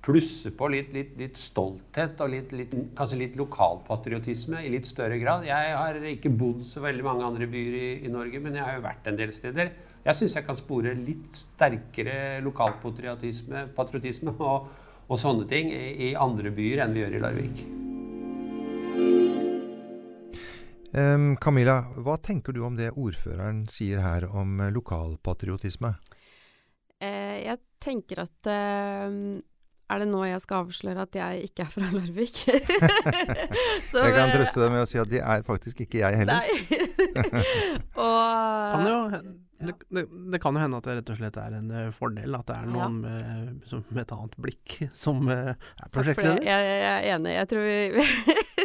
plusse 0.00 0.50
på 0.56 0.68
litt, 0.72 0.94
litt, 0.96 1.12
litt 1.20 1.36
stolthet 1.36 2.20
og 2.24 2.32
litt, 2.32 2.54
litt, 2.56 2.72
kanskje 2.96 3.18
litt 3.20 3.36
lokalpatriotisme 3.36 4.62
i 4.64 4.72
litt 4.72 4.88
større 4.88 5.18
grad. 5.20 5.44
Jeg 5.48 5.74
har 5.76 5.98
ikke 6.08 6.32
bodd 6.32 6.64
så 6.64 6.80
veldig 6.84 7.04
mange 7.04 7.26
andre 7.26 7.48
byer 7.50 7.76
i, 7.76 7.88
i 8.08 8.12
Norge, 8.12 8.40
men 8.40 8.56
jeg 8.56 8.64
har 8.64 8.78
jo 8.78 8.86
vært 8.86 9.10
en 9.10 9.18
del 9.20 9.34
steder. 9.36 9.74
Jeg 10.00 10.16
syns 10.16 10.38
jeg 10.38 10.46
kan 10.46 10.56
spore 10.56 10.94
litt 10.96 11.28
sterkere 11.36 12.40
lokalpatriotisme 12.44 13.66
patriotisme 13.76 14.32
og, 14.38 14.70
og 15.04 15.20
sånne 15.20 15.44
ting 15.50 15.68
i, 15.74 15.84
i, 16.08 16.14
andre 16.16 16.52
byer 16.56 16.86
enn 16.86 16.96
vi 16.96 17.04
gjør 17.04 17.18
i 17.18 17.22
Larvik. 17.26 17.60
Um, 20.90 21.36
Camilla, 21.38 21.76
hva 22.00 22.16
tenker 22.18 22.56
du 22.56 22.64
om 22.66 22.80
det 22.80 22.88
ordføreren 22.96 23.66
sier 23.70 24.00
her 24.02 24.24
om 24.32 24.56
lokalpatriotisme? 24.72 25.92
Uh, 27.04 27.36
jeg 27.44 27.60
tenker 27.84 28.24
at 28.24 28.48
uh, 28.48 29.12
er 29.90 30.02
det 30.02 30.08
nå 30.10 30.22
jeg 30.28 30.40
skal 30.44 30.64
avsløre 30.64 31.04
at 31.06 31.16
jeg 31.18 31.50
ikke 31.50 31.66
er 31.66 31.70
fra 31.74 31.88
Larvik? 31.90 32.40
Så, 33.90 34.04
jeg 34.04 34.14
kan 34.14 34.32
trøste 34.34 34.62
deg 34.62 34.74
med 34.74 34.84
å 34.84 34.88
si 34.88 35.00
at 35.02 35.10
de 35.10 35.22
er 35.22 35.46
faktisk 35.46 35.82
ikke 35.86 36.02
jeg 36.04 36.20
heller. 36.22 36.50
og, 38.06 38.76
kan 38.76 38.86
jo, 38.86 39.00
det, 39.60 39.74
det, 39.88 40.06
det, 40.32 40.38
kan 40.38 40.56
jo 40.56 40.62
hende 40.62 40.78
at 40.80 40.86
det 40.88 40.94
rett 40.96 41.10
og 41.12 41.18
slett 41.18 41.36
er 41.36 41.56
en 41.58 41.72
uh, 41.72 41.88
fordel 41.92 42.36
at 42.38 42.46
det 42.48 42.54
er 42.56 42.68
noen 42.70 42.94
med, 43.02 43.50
som, 43.68 43.82
med, 43.90 44.02
et 44.06 44.14
annet 44.16 44.36
blikk 44.40 44.76
som 44.96 45.20
uh, 45.28 45.50
er 45.52 45.90
prosjektleder. 45.92 46.40
Jeg, 46.46 46.68
jeg, 46.70 46.86
er 46.94 47.08
enig. 47.14 47.34
Jeg 47.34 47.50
tror 47.50 47.66
vi 47.66 47.74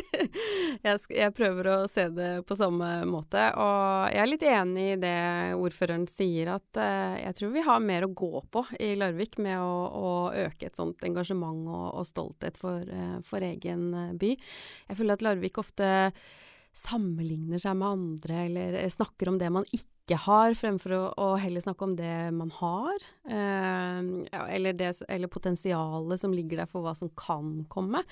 jeg, 0.88 1.02
jeg, 1.18 1.34
prøver 1.36 1.70
å 1.74 1.75
se 1.92 2.08
det 2.16 2.30
på 2.48 2.56
samme 2.60 2.90
måte. 3.10 3.44
Og 3.60 4.14
jeg 4.14 4.22
er 4.24 4.32
litt 4.32 4.48
enig 4.48 4.88
i 4.94 5.02
det 5.04 5.20
ordføreren 5.60 6.08
sier, 6.12 6.54
at 6.56 6.80
uh, 6.80 7.20
jeg 7.20 7.40
tror 7.42 7.54
vi 7.58 7.66
har 7.68 7.84
mer 7.84 8.08
å 8.08 8.14
gå 8.16 8.46
på 8.56 8.64
i 8.80 8.94
Larvik 9.00 9.36
med 9.44 9.60
å, 9.60 9.75
å 10.00 10.16
øke 10.46 10.70
et 10.70 10.80
sånt 10.80 11.04
engasjement 11.08 11.68
og, 11.68 11.86
og 12.00 12.08
stolthet 12.08 12.60
for, 12.62 12.88
for, 13.28 13.44
egen 13.44 14.16
by. 14.16 14.32
Jeg 14.88 15.00
føler 15.02 15.20
at 15.20 15.28
Larvik 15.28 15.60
ofte 15.60 15.92
sammenligner 16.75 17.62
seg 17.62 17.77
med 17.79 17.88
andre, 17.88 18.39
eller 18.46 18.77
snakker 18.91 19.32
om 19.32 19.38
det 19.39 19.50
man 19.53 19.67
ikke 19.74 20.17
har, 20.25 20.53
fremfor 20.60 20.94
å, 20.94 21.01
å 21.17 21.27
heller 21.41 21.63
snakke 21.63 21.88
om 21.88 21.96
det 21.98 22.15
man 22.36 22.51
har. 22.60 23.05
Eh, 23.25 24.00
eller, 24.44 24.75
det, 24.77 24.91
eller, 25.08 25.32
potensialet 25.32 26.22
som 26.22 26.36
ligger 26.36 26.62
der 26.62 26.72
for 26.72 26.86
hva 26.86 26.94
som 26.98 27.12
kan 27.17 27.58
komme. 27.72 28.03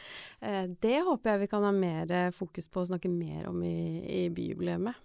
Eh, 0.41 0.65
det 0.81 1.01
håper 1.03 1.33
jeg 1.33 1.43
vi 1.43 1.51
kan 1.51 1.67
ha 1.67 1.73
mer 1.75 2.13
fokus 2.35 2.71
på 2.71 2.81
å 2.81 2.91
snakke 2.93 3.11
mer 3.11 3.49
om 3.51 3.59
i, 3.67 3.77
i 4.23 4.29
byjubileet. 4.33 4.95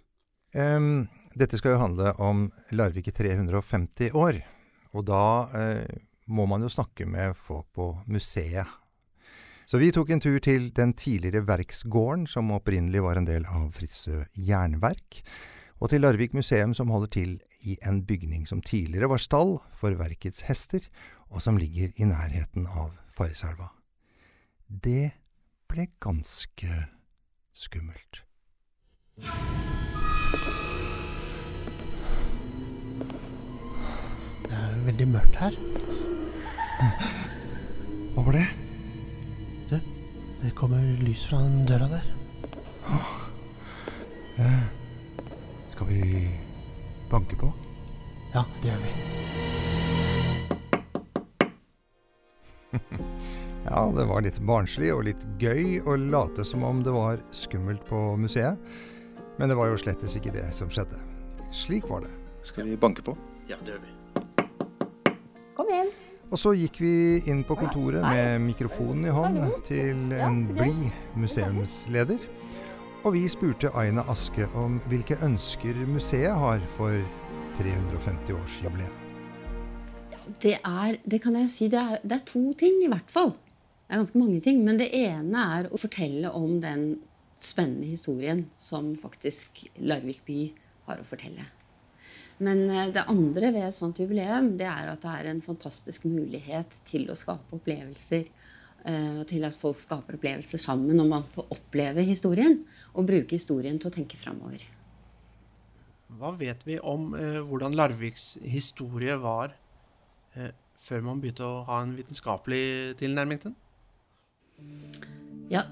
Um, 0.55 1.05
dette 1.37 1.59
skal 1.59 1.75
jo 1.75 1.83
handle 1.83 2.15
om 2.17 2.47
Larvik 2.73 3.11
i 3.11 3.13
350 3.13 4.15
år. 4.17 4.39
Og 4.97 5.05
da 5.05 5.23
eh, 5.53 5.99
må 6.29 6.45
man 6.49 6.63
jo 6.65 6.71
snakke 6.71 7.05
med 7.09 7.37
folk 7.37 7.67
på 7.75 7.91
museet 8.09 8.78
så 9.69 9.77
vi 9.77 9.91
tok 9.93 10.09
en 10.09 10.21
tur 10.23 10.39
til 10.41 10.71
den 10.73 10.95
tidligere 10.97 11.43
verksgården, 11.45 12.23
som 12.25 12.49
opprinnelig 12.55 13.03
var 13.05 13.19
en 13.19 13.27
del 13.27 13.43
av 13.45 13.67
Fritzøe 13.75 14.23
jernverk, 14.33 15.19
og 15.77 15.91
til 15.91 16.01
Larvik 16.01 16.33
museum, 16.33 16.71
som 16.73 16.89
holder 16.89 17.11
til 17.13 17.35
i 17.69 17.75
en 17.85 17.99
bygning 18.01 18.47
som 18.49 18.63
tidligere 18.65 19.11
var 19.11 19.21
stall 19.21 19.59
for 19.69 19.93
verkets 19.99 20.47
hester, 20.47 20.81
og 21.29 21.43
som 21.45 21.59
ligger 21.61 21.93
i 22.01 22.07
nærheten 22.09 22.65
av 22.65 22.95
Farriselva. 23.13 23.67
Det 24.65 25.11
ble 25.69 25.85
ganske 26.01 26.79
skummelt. 27.53 28.23
Det 34.47 34.57
er 34.63 34.81
veldig 34.87 35.07
mørkt 35.13 35.37
her. 35.43 35.61
Hva 38.17 38.25
var 38.25 38.39
det? 38.39 38.47
Det 40.41 40.51
kommer 40.55 40.97
lys 41.03 41.25
fra 41.27 41.37
den 41.37 41.65
døra 41.67 41.87
der. 41.91 42.05
Eh, 44.39 44.63
skal 45.69 45.87
vi 45.87 46.29
banke 47.11 47.35
på? 47.35 47.51
Ja, 48.33 48.45
det 48.61 48.69
gjør 48.69 48.79
vi. 48.85 48.93
ja, 53.69 53.83
det 53.97 54.07
var 54.07 54.23
litt 54.23 54.39
barnslig 54.39 54.93
og 54.95 55.03
litt 55.09 55.27
gøy 55.43 55.81
å 55.83 55.99
late 55.99 56.47
som 56.47 56.63
om 56.63 56.83
det 56.87 56.95
var 56.95 57.19
skummelt 57.35 57.83
på 57.91 58.15
museet. 58.15 58.55
Men 59.35 59.51
det 59.51 59.59
var 59.59 59.73
jo 59.73 59.81
slettes 59.83 60.15
ikke 60.15 60.31
det 60.39 60.47
som 60.55 60.71
skjedde. 60.71 61.03
Slik 61.51 61.91
var 61.91 62.07
det. 62.07 62.15
Skal 62.47 62.71
vi 62.71 62.79
banke 62.79 63.03
på? 63.03 63.17
Ja, 63.51 63.59
det 63.59 63.75
gjør 63.75 63.83
vi. 63.83 63.91
Kom 65.59 65.67
igjen. 65.67 65.91
Og 66.29 66.37
så 66.37 66.51
gikk 66.53 66.75
vi 66.83 66.93
inn 67.31 67.41
på 67.41 67.55
kontoret 67.57 68.03
med 68.05 68.43
mikrofonen 68.43 69.07
i 69.09 69.13
hånd 69.13 69.39
til 69.65 70.11
en 70.13 70.43
blid 70.53 70.91
museumsleder. 71.17 72.21
Og 73.01 73.15
vi 73.15 73.23
spurte 73.31 73.71
Aina 73.79 74.03
Aske 74.11 74.45
om 74.59 74.77
hvilke 74.91 75.17
ønsker 75.25 75.77
museet 75.89 76.35
har 76.37 76.61
for 76.75 76.99
350-årsjubileet. 77.57 79.05
Det 80.43 80.59
er, 80.59 80.99
det 81.01 81.21
kan 81.23 81.33
jeg 81.39 81.49
si, 81.49 81.67
det 81.73 81.81
er, 81.81 81.97
det 82.03 82.19
er, 82.19 82.25
to 82.29 82.53
ting 82.59 82.83
i 82.85 82.91
hvert 82.91 83.09
fall. 83.09 83.33
Det 83.33 83.95
er 83.95 84.03
ganske 84.03 84.21
mange 84.21 84.41
ting. 84.45 84.61
Men 84.67 84.77
det 84.77 84.91
ene 84.93 85.45
er 85.57 85.73
å 85.73 85.81
fortelle 85.81 86.29
om 86.29 86.59
den 86.61 86.91
spennende 87.41 87.89
historien 87.89 88.45
som 88.53 88.93
faktisk 89.01 89.65
Larvik 89.81 90.21
by 90.29 90.43
har 90.91 91.01
å 91.01 91.09
fortelle. 91.09 91.47
Men 92.43 92.65
eh, 92.69 92.91
det 92.95 93.05
andre 93.11 93.51
ved 93.53 93.67
et 93.67 93.75
sånt 93.75 93.99
jubileum 93.99 94.53
det 94.59 94.67
er 94.69 94.93
at 94.93 95.03
det 95.03 95.15
er 95.15 95.31
en 95.31 95.43
fantastisk 95.43 96.07
mulighet 96.09 96.81
til 96.89 97.09
å 97.11 97.17
skape 97.19 97.59
opplevelser. 97.59 98.27
Eh, 98.87 99.13
og 99.19 99.25
til 99.29 99.45
at 99.47 99.57
folk 99.59 99.79
skaper 99.79 100.17
opplevelser 100.19 100.61
sammen, 100.61 100.99
og 101.03 101.09
man 101.11 101.27
får 101.27 101.49
oppleve 101.55 102.05
historien. 102.07 102.61
Og 102.95 103.07
bruke 103.09 103.35
historien 103.35 103.79
til 103.79 103.91
å 103.91 103.95
tenke 103.99 104.19
framover. 104.19 104.63
Hva 106.19 106.33
vet 106.39 106.63
vi 106.65 106.79
om 106.81 107.13
eh, 107.13 107.39
hvordan 107.45 107.75
Larviks 107.77 108.33
historie 108.41 109.15
var 109.21 109.53
eh, 110.33 110.51
før 110.79 111.03
man 111.05 111.21
begynte 111.21 111.45
å 111.45 111.63
ha 111.67 111.83
en 111.83 111.93
vitenskapelig 111.99 112.97
tilnærming 112.99 113.41
til 113.43 113.51
den? 113.51 113.59
Ja, 115.49 115.63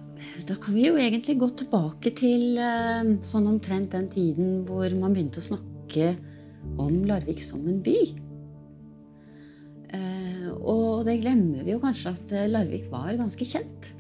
da 0.50 0.56
kan 0.62 0.74
vi 0.78 0.88
jo 0.88 0.98
egentlig 0.98 1.38
gå 1.42 1.50
tilbake 1.58 2.14
til 2.18 2.58
eh, 2.62 3.12
sånn 3.26 3.50
omtrent 3.50 3.92
den 3.96 4.08
tiden 4.14 4.62
hvor 4.68 4.94
man 5.00 5.16
begynte 5.16 5.42
å 5.42 5.48
snakke 5.48 6.14
om 6.82 7.04
Larvik 7.08 7.42
som 7.44 7.66
en 7.70 7.82
by. 7.84 7.98
Eh, 9.96 10.48
og 10.58 11.06
det 11.08 11.22
glemmer 11.22 11.64
vi 11.64 11.74
jo 11.74 11.84
kanskje 11.84 12.14
at 12.16 12.34
eh, 12.36 12.50
Larvik 12.52 12.90
var 12.92 13.16
ganske 13.20 13.48
kjent. 13.48 13.92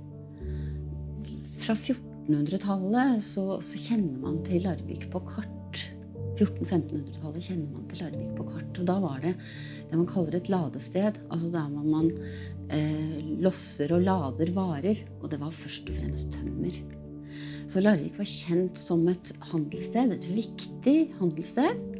Fra 1.63 1.75
1400-tallet 1.75 3.23
så, 3.23 3.45
så, 3.63 3.79
kjenner 3.79 4.19
man 4.21 4.41
til 4.47 4.65
Larvik 4.67 5.07
på 5.13 5.23
kart. 5.29 5.53
1400-1500-tallet 6.37 7.47
kjenner 7.47 7.71
man 7.71 7.87
til 7.89 8.03
Larvik 8.03 8.35
på 8.37 8.49
kart. 8.51 8.69
Og 8.75 8.85
da 8.89 8.99
var 9.01 9.23
det 9.23 9.33
det 9.87 9.95
man 9.95 10.09
kaller 10.09 10.37
et 10.37 10.51
ladested. 10.51 11.21
Altså 11.31 11.49
der 11.53 11.71
man, 11.71 11.87
man 11.89 12.11
eh, 12.73 13.17
losser 13.41 13.95
og 13.95 14.05
lader 14.05 14.53
varer. 14.55 15.03
Og 15.21 15.31
det 15.31 15.41
var 15.41 15.55
først 15.55 15.89
og 15.89 16.01
fremst 16.01 16.35
tømmer. 16.35 16.81
Så 17.67 17.81
Larvik 17.83 18.19
var 18.19 18.27
kjent 18.27 18.79
som 18.79 19.07
et 19.11 19.31
handelssted, 19.49 20.13
et 20.15 20.27
viktig 20.35 20.97
handelssted. 21.19 21.96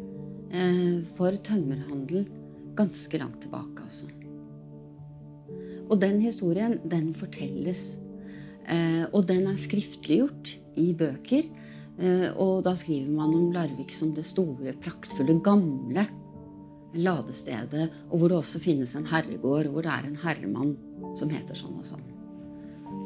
Eh, 0.52 1.04
for 1.18 1.36
tømmerhandel 1.44 2.28
ganske 2.78 3.20
langt 3.20 3.42
tilbake, 3.44 3.84
altså. 3.84 4.08
Og 5.88 6.00
den 6.02 6.20
historien, 6.22 6.78
den 6.88 7.14
fortelles. 7.16 7.98
Eh, 8.68 9.06
og 9.12 9.28
den 9.28 9.48
er 9.48 9.60
skriftliggjort 9.60 10.58
i 10.80 10.92
bøker. 10.98 11.48
Eh, 11.98 12.28
og 12.36 12.64
da 12.68 12.76
skriver 12.78 13.12
man 13.12 13.34
om 13.36 13.52
Larvik 13.56 13.94
som 13.96 14.14
det 14.16 14.28
store, 14.28 14.76
praktfulle, 14.84 15.40
gamle 15.44 16.06
ladestedet. 16.94 17.90
Og 18.12 18.20
hvor 18.20 18.32
det 18.32 18.38
også 18.38 18.62
finnes 18.64 18.96
en 18.96 19.08
herregård, 19.08 19.72
hvor 19.72 19.84
det 19.84 19.96
er 19.96 20.10
en 20.10 20.20
herremann 20.24 20.76
som 21.18 21.32
heter 21.32 21.58
sånn 21.58 21.80
og 21.80 21.88
sånn. 21.88 22.06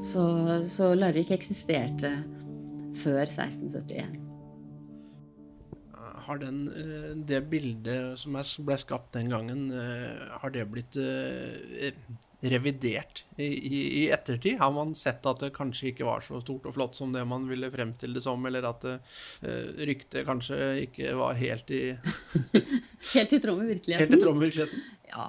Så, 0.06 0.26
så 0.70 0.92
Larvik 0.98 1.32
eksisterte 1.34 2.12
før 3.02 3.24
1671 3.24 4.31
har 6.26 6.42
den, 6.42 6.68
eh, 6.68 7.14
det 7.16 7.42
bildet 7.52 8.20
som 8.20 8.38
ble 8.66 8.78
skapt 8.80 9.14
den 9.16 9.32
gangen, 9.32 9.70
eh, 9.72 10.38
har 10.42 10.54
det 10.54 10.66
blitt 10.72 10.98
eh, 10.98 11.92
revidert 12.42 13.24
i, 13.38 13.46
i, 13.46 14.10
ettertid? 14.10 14.58
Har 14.60 14.72
man 14.74 14.96
sett 14.98 15.26
at 15.30 15.44
det 15.44 15.52
kanskje 15.54 15.92
ikke 15.92 16.08
var 16.08 16.26
så 16.26 16.42
stort 16.42 16.66
og 16.66 16.74
flott 16.78 16.98
som 16.98 17.14
det 17.14 17.22
man 17.30 17.46
ville 17.50 17.70
fremstille 17.74 18.18
det 18.18 18.24
som, 18.26 18.42
eller 18.50 18.66
at 18.66 18.88
ryktet 19.86 20.26
kanskje 20.26 20.58
ikke 20.88 21.14
var 21.20 21.38
helt 21.38 21.70
i 21.70 21.84
Helt 23.14 23.36
i 23.38 23.40
tråd 23.44 23.62
med 23.62 23.70
virkeligheten? 23.76 24.08
Helt 24.08 24.18
i 24.18 24.24
tråd 24.24 24.40
med 24.40 24.48
virkeligheten? 24.48 24.90
Ja. 25.12 25.28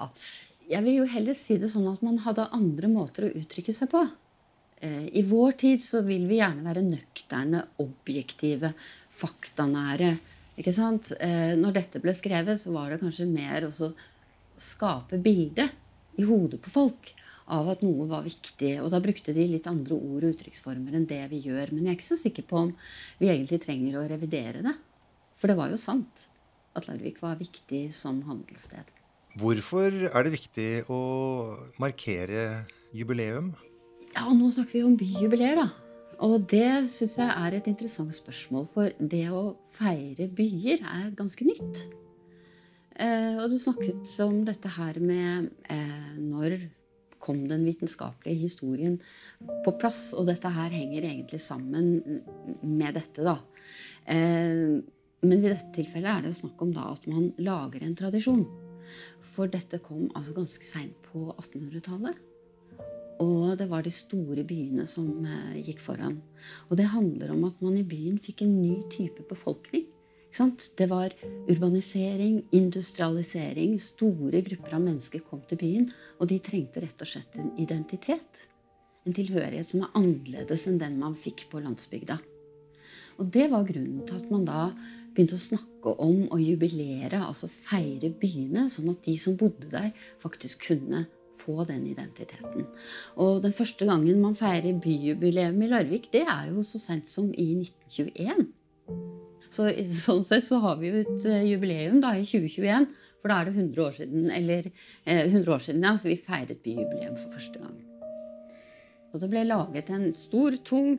Jeg 0.72 0.86
vil 0.86 1.02
jo 1.02 1.12
heller 1.12 1.36
si 1.36 1.58
det 1.60 1.68
sånn 1.68 1.90
at 1.90 2.00
man 2.06 2.22
hadde 2.24 2.48
andre 2.56 2.88
måter 2.88 3.28
å 3.28 3.34
uttrykke 3.42 3.74
seg 3.76 3.92
på. 3.92 4.06
Eh, 4.82 5.06
I 5.18 5.22
vår 5.22 5.52
tid 5.62 5.82
så 5.84 6.00
vil 6.02 6.24
vi 6.26 6.40
gjerne 6.40 6.66
være 6.66 6.82
nøkterne, 6.82 7.62
objektive, 7.82 8.72
faktanære. 9.14 10.16
Ikke 10.60 10.74
sant? 10.74 11.12
Eh, 11.22 11.54
når 11.58 11.78
dette 11.78 12.02
ble 12.02 12.14
skrevet, 12.16 12.60
så 12.60 12.74
var 12.74 12.92
det 12.92 13.00
kanskje 13.02 13.28
mer 13.30 13.66
å 13.66 13.72
skape 14.60 15.20
bilde 15.22 15.68
i 16.20 16.26
hodet 16.28 16.60
på 16.62 16.72
folk 16.74 17.12
av 17.52 17.68
at 17.72 17.82
noe 17.84 18.06
var 18.10 18.24
viktig. 18.26 18.74
Og 18.84 18.90
da 18.92 19.00
brukte 19.02 19.34
de 19.36 19.46
litt 19.48 19.68
andre 19.70 19.96
ord 19.96 20.24
og 20.24 20.34
uttrykksformer 20.34 20.96
enn 20.96 21.08
det 21.08 21.22
vi 21.32 21.42
gjør. 21.48 21.72
Men 21.72 21.86
jeg 21.86 21.94
er 21.94 21.98
ikke 21.98 22.10
så 22.12 22.20
sikker 22.20 22.46
på 22.48 22.60
om 22.66 22.74
vi 23.20 23.30
egentlig 23.32 23.62
trenger 23.64 23.98
å 23.98 24.06
revidere 24.10 24.64
det. 24.64 24.74
For 25.40 25.50
det 25.50 25.58
var 25.58 25.72
jo 25.72 25.80
sant 25.80 26.26
at 26.78 26.86
Larvik 26.88 27.20
var 27.24 27.40
viktig 27.40 27.88
som 27.96 28.22
handelssted. 28.28 28.88
Hvorfor 29.40 29.94
er 30.10 30.26
det 30.26 30.34
viktig 30.34 30.70
å 30.92 31.00
markere 31.80 32.66
jubileum? 32.92 33.54
Ja, 34.12 34.28
nå 34.28 34.50
snakker 34.52 34.76
vi 34.76 34.84
om 34.84 34.96
byjubileer, 35.00 35.56
da. 35.62 35.91
Og 36.20 36.44
det 36.50 36.84
syns 36.90 37.16
jeg 37.18 37.30
er 37.30 37.56
et 37.56 37.70
interessant 37.70 38.14
spørsmål, 38.14 38.68
for 38.74 38.92
det 38.98 39.24
å 39.32 39.56
feire 39.74 40.28
byer 40.28 40.84
er 40.84 41.10
ganske 41.16 41.46
nytt. 41.48 41.86
Eh, 43.00 43.40
og 43.40 43.50
du 43.50 43.58
snakket 43.58 44.14
om 44.24 44.42
dette 44.46 44.70
her 44.76 45.00
med 45.00 45.48
eh, 45.72 46.12
når 46.20 46.58
kom 47.22 47.44
den 47.48 47.64
vitenskapelige 47.66 48.48
historien 48.48 48.98
på 49.64 49.74
plass. 49.80 50.10
Og 50.18 50.26
dette 50.30 50.50
her 50.52 50.74
henger 50.74 51.06
egentlig 51.06 51.40
sammen 51.42 52.20
med 52.62 52.98
dette, 52.98 53.24
da. 53.24 53.38
Eh, 54.10 54.82
men 55.22 55.38
i 55.38 55.46
dette 55.46 55.70
tilfellet 55.76 56.10
er 56.10 56.24
det 56.24 56.32
jo 56.32 56.40
snakk 56.42 56.64
om 56.64 56.74
da 56.74 56.88
at 56.90 57.06
man 57.10 57.30
lager 57.38 57.84
en 57.86 57.96
tradisjon. 57.98 58.44
For 59.32 59.48
dette 59.48 59.80
kom 59.84 60.10
altså 60.18 60.34
ganske 60.36 60.66
seint 60.66 60.98
på 61.06 61.30
1800-tallet. 61.38 62.18
Og 63.20 63.56
det 63.58 63.68
var 63.70 63.84
de 63.84 63.92
store 63.92 64.44
byene 64.48 64.86
som 64.88 65.08
eh, 65.26 65.58
gikk 65.66 65.82
foran. 65.84 66.20
Og 66.70 66.78
det 66.80 66.88
handler 66.92 67.34
om 67.34 67.44
at 67.48 67.58
man 67.64 67.76
i 67.76 67.86
byen 67.86 68.20
fikk 68.22 68.44
en 68.46 68.54
ny 68.62 68.78
type 68.92 69.26
befolkning. 69.28 69.88
Det 70.32 70.86
var 70.88 71.12
urbanisering, 71.50 72.38
industrialisering. 72.56 73.76
Store 73.80 74.40
grupper 74.40 74.78
av 74.78 74.80
mennesker 74.80 75.20
kom 75.28 75.42
til 75.48 75.60
byen, 75.60 75.90
og 76.18 76.30
de 76.30 76.40
trengte 76.40 76.80
rett 76.80 77.04
og 77.04 77.10
slett 77.10 77.36
en 77.36 77.52
identitet. 77.60 78.46
En 79.04 79.12
tilhørighet 79.12 79.74
som 79.74 79.84
er 79.84 79.92
annerledes 79.98 80.64
enn 80.70 80.80
den 80.80 80.96
man 81.00 81.18
fikk 81.18 81.50
på 81.52 81.60
landsbygda. 81.60 82.16
Og 83.20 83.28
det 83.34 83.50
var 83.52 83.66
grunnen 83.68 84.06
til 84.08 84.16
at 84.16 84.30
man 84.32 84.46
da 84.48 84.70
begynte 85.12 85.36
å 85.36 85.42
snakke 85.42 85.92
om 86.00 86.24
å 86.32 86.38
jubilere, 86.40 87.20
altså 87.20 87.50
feire 87.52 88.08
byene, 88.08 88.70
sånn 88.72 88.88
at 88.94 89.04
de 89.04 89.18
som 89.20 89.36
bodde 89.36 89.68
der, 89.68 89.90
faktisk 90.22 90.70
kunne 90.70 91.04
få 91.42 91.66
den 91.68 91.84
identiteten. 91.90 92.66
Og 93.20 93.42
den 93.44 93.54
første 93.56 93.86
gangen 93.88 94.22
man 94.22 94.38
feirer 94.38 94.80
byjubileum 94.82 95.62
i 95.62 95.70
Larvik, 95.70 96.10
det 96.14 96.24
er 96.26 96.50
jo 96.50 96.64
så 96.66 96.80
sent 96.82 97.10
som 97.10 97.30
i 97.34 97.52
1921. 97.60 98.48
Så 99.52 99.68
sånn 99.92 100.24
sett 100.24 100.46
så 100.46 100.62
har 100.62 100.78
vi 100.80 100.88
jo 100.88 101.02
et 101.02 101.26
uh, 101.28 101.42
jubileum 101.44 102.00
da 102.00 102.14
i 102.16 102.24
2021, 102.24 102.88
for 103.20 103.32
da 103.32 103.38
er 103.40 103.50
det 103.50 103.56
100 103.58 103.84
år 103.84 103.96
siden, 103.98 104.28
eller 104.32 104.68
eh, 105.04 105.26
100 105.28 105.52
år 105.52 105.64
siden 105.66 105.84
ja, 105.86 105.92
vi 106.00 106.16
feiret 106.16 106.62
byjubileum 106.64 107.18
for 107.20 107.36
første 107.36 107.60
gang. 107.60 107.76
Så 109.12 109.20
det 109.20 109.28
ble 109.28 109.44
laget 109.44 109.92
en 109.92 110.08
stor, 110.16 110.56
tung 110.64 110.94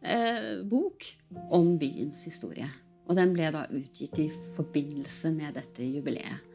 eh, 0.00 0.64
bok 0.64 1.04
om 1.52 1.74
byens 1.80 2.24
historie. 2.24 2.68
Og 3.08 3.16
den 3.16 3.34
ble 3.36 3.52
da 3.52 3.66
utgitt 3.68 4.16
i 4.20 4.30
forbindelse 4.56 5.32
med 5.36 5.60
dette 5.60 5.84
jubileet. 5.84 6.47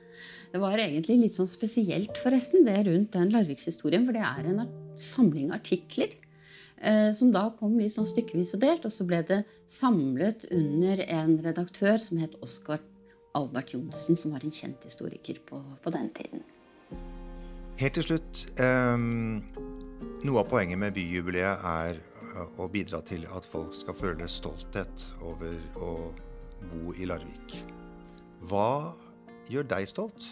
Det 0.53 0.61
var 0.61 0.77
egentlig 0.77 1.17
litt 1.17 1.33
sånn 1.33 1.49
spesielt, 1.49 2.19
forresten, 2.21 2.67
det 2.67 2.83
rundt 2.85 3.15
den 3.15 3.31
Larvikshistorien, 3.33 4.05
for 4.05 4.13
det 4.13 4.21
er 4.21 4.51
en 4.51 4.67
samling 5.01 5.49
artikler 5.55 6.13
Eh, 6.83 7.13
som 7.15 7.29
da 7.31 7.45
kom 7.59 7.77
litt 7.79 7.93
sånn 7.93 8.07
stykkevis 8.07 8.57
og 8.57 8.63
delt. 8.65 8.87
Og 8.87 8.91
så 8.91 9.05
ble 9.07 9.21
det 9.27 9.43
samlet 9.71 10.43
under 10.51 11.03
en 11.07 11.37
redaktør 11.45 12.01
som 12.01 12.19
het 12.19 12.35
Oskar 12.43 12.83
Albert 13.37 13.71
Johnsen, 13.73 14.19
som 14.19 14.35
var 14.35 14.43
en 14.43 14.53
kjent 14.53 14.83
historiker 14.83 15.39
på, 15.47 15.61
på 15.83 15.93
den 15.95 16.11
tiden. 16.17 16.43
Helt 17.79 17.95
til 17.97 18.05
slutt. 18.05 18.43
Um, 18.59 19.39
noe 20.27 20.43
av 20.43 20.51
poenget 20.51 20.81
med 20.81 20.93
byjubileet 20.97 21.63
er 21.71 22.03
eh, 22.03 22.59
å 22.59 22.67
bidra 22.71 22.99
til 23.07 23.23
at 23.31 23.47
folk 23.47 23.73
skal 23.77 23.97
føle 23.97 24.27
stolthet 24.29 25.07
over 25.23 25.55
å 25.79 25.95
bo 26.67 26.93
i 26.99 27.07
Larvik. 27.07 27.57
Hva 28.43 28.91
gjør 29.47 29.71
deg 29.71 29.87
stolt? 29.87 30.27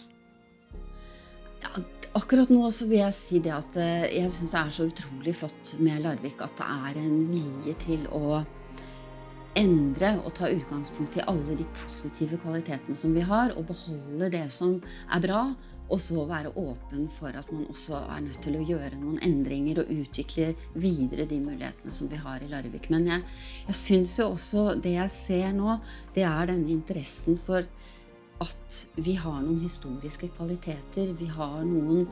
Akkurat 2.12 2.50
nå 2.52 2.66
så 2.76 2.90
vil 2.90 3.00
jeg 3.00 3.16
si 3.16 3.38
det 3.40 3.54
at 3.56 3.78
eh, 3.80 4.10
jeg 4.18 4.32
syns 4.36 4.52
det 4.52 4.60
er 4.60 4.72
så 4.76 4.88
utrolig 4.90 5.34
flott 5.38 5.70
med 5.80 6.02
Larvik 6.04 6.42
at 6.44 6.58
det 6.60 6.66
er 6.68 6.98
en 7.00 7.22
vilje 7.30 7.76
til 7.86 8.04
å 8.12 8.42
endre 9.56 10.10
og 10.20 10.34
ta 10.36 10.50
utgangspunkt 10.52 11.16
i 11.16 11.24
alle 11.28 11.56
de 11.60 11.68
positive 11.80 12.40
kvalitetene 12.44 13.00
som 13.00 13.16
vi 13.16 13.24
har, 13.24 13.56
og 13.56 13.70
beholde 13.70 14.28
det 14.32 14.44
som 14.52 14.78
er 15.12 15.24
bra, 15.24 15.42
og 15.92 16.00
så 16.04 16.24
være 16.28 16.52
åpen 16.60 17.08
for 17.18 17.36
at 17.36 17.48
man 17.52 17.66
også 17.72 18.00
er 18.00 18.22
nødt 18.28 18.40
til 18.44 18.60
å 18.60 18.64
gjøre 18.64 19.00
noen 19.00 19.20
endringer 19.28 19.82
og 19.82 19.92
utvikle 19.92 20.54
videre 20.76 21.28
de 21.28 21.40
mulighetene 21.44 21.96
som 21.96 22.12
vi 22.12 22.20
har 22.20 22.44
i 22.44 22.52
Larvik. 22.52 22.88
Men 22.92 23.08
jeg, 23.08 23.28
jeg 23.68 23.80
syns 23.80 24.20
jo 24.20 24.30
også 24.36 24.70
det 24.84 24.98
jeg 24.98 25.16
ser 25.16 25.52
nå, 25.56 25.80
det 26.16 26.28
er 26.28 26.52
denne 26.52 26.72
interessen 26.76 27.40
for 27.40 27.68
at 28.42 28.78
vi 28.96 29.14
har 29.20 29.42
noen 29.44 29.60
historiske 29.62 30.32
kvaliteter. 30.36 31.12
Vi 31.20 31.28
har 31.30 31.62
noen 31.68 32.08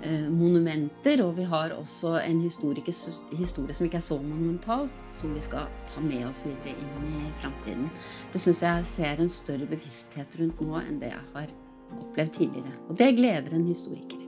eh, 0.00 0.26
monumenter, 0.32 1.20
og 1.24 1.36
vi 1.38 1.46
har 1.50 1.74
også 1.76 2.16
en 2.22 2.40
historie 2.44 2.94
som 2.94 3.88
ikke 3.88 4.00
er 4.00 4.06
så 4.06 4.18
monumental, 4.22 4.88
som 5.16 5.36
vi 5.36 5.44
skal 5.44 5.68
ta 5.92 6.04
med 6.04 6.24
oss 6.30 6.44
videre 6.46 6.74
inn 6.74 7.08
i 7.20 7.32
framtiden. 7.42 7.90
Det 8.32 8.42
syns 8.42 8.64
jeg 8.64 8.90
ser 8.94 9.24
en 9.24 9.32
større 9.32 9.68
bevissthet 9.70 10.40
rundt 10.40 10.64
nå 10.64 10.80
enn 10.80 11.00
det 11.02 11.12
jeg 11.12 11.26
har 11.36 11.56
opplevd 12.00 12.38
tidligere. 12.40 12.76
Og 12.88 12.98
det 12.98 13.16
gleder 13.20 13.56
en 13.56 13.68
historiker. 13.68 14.23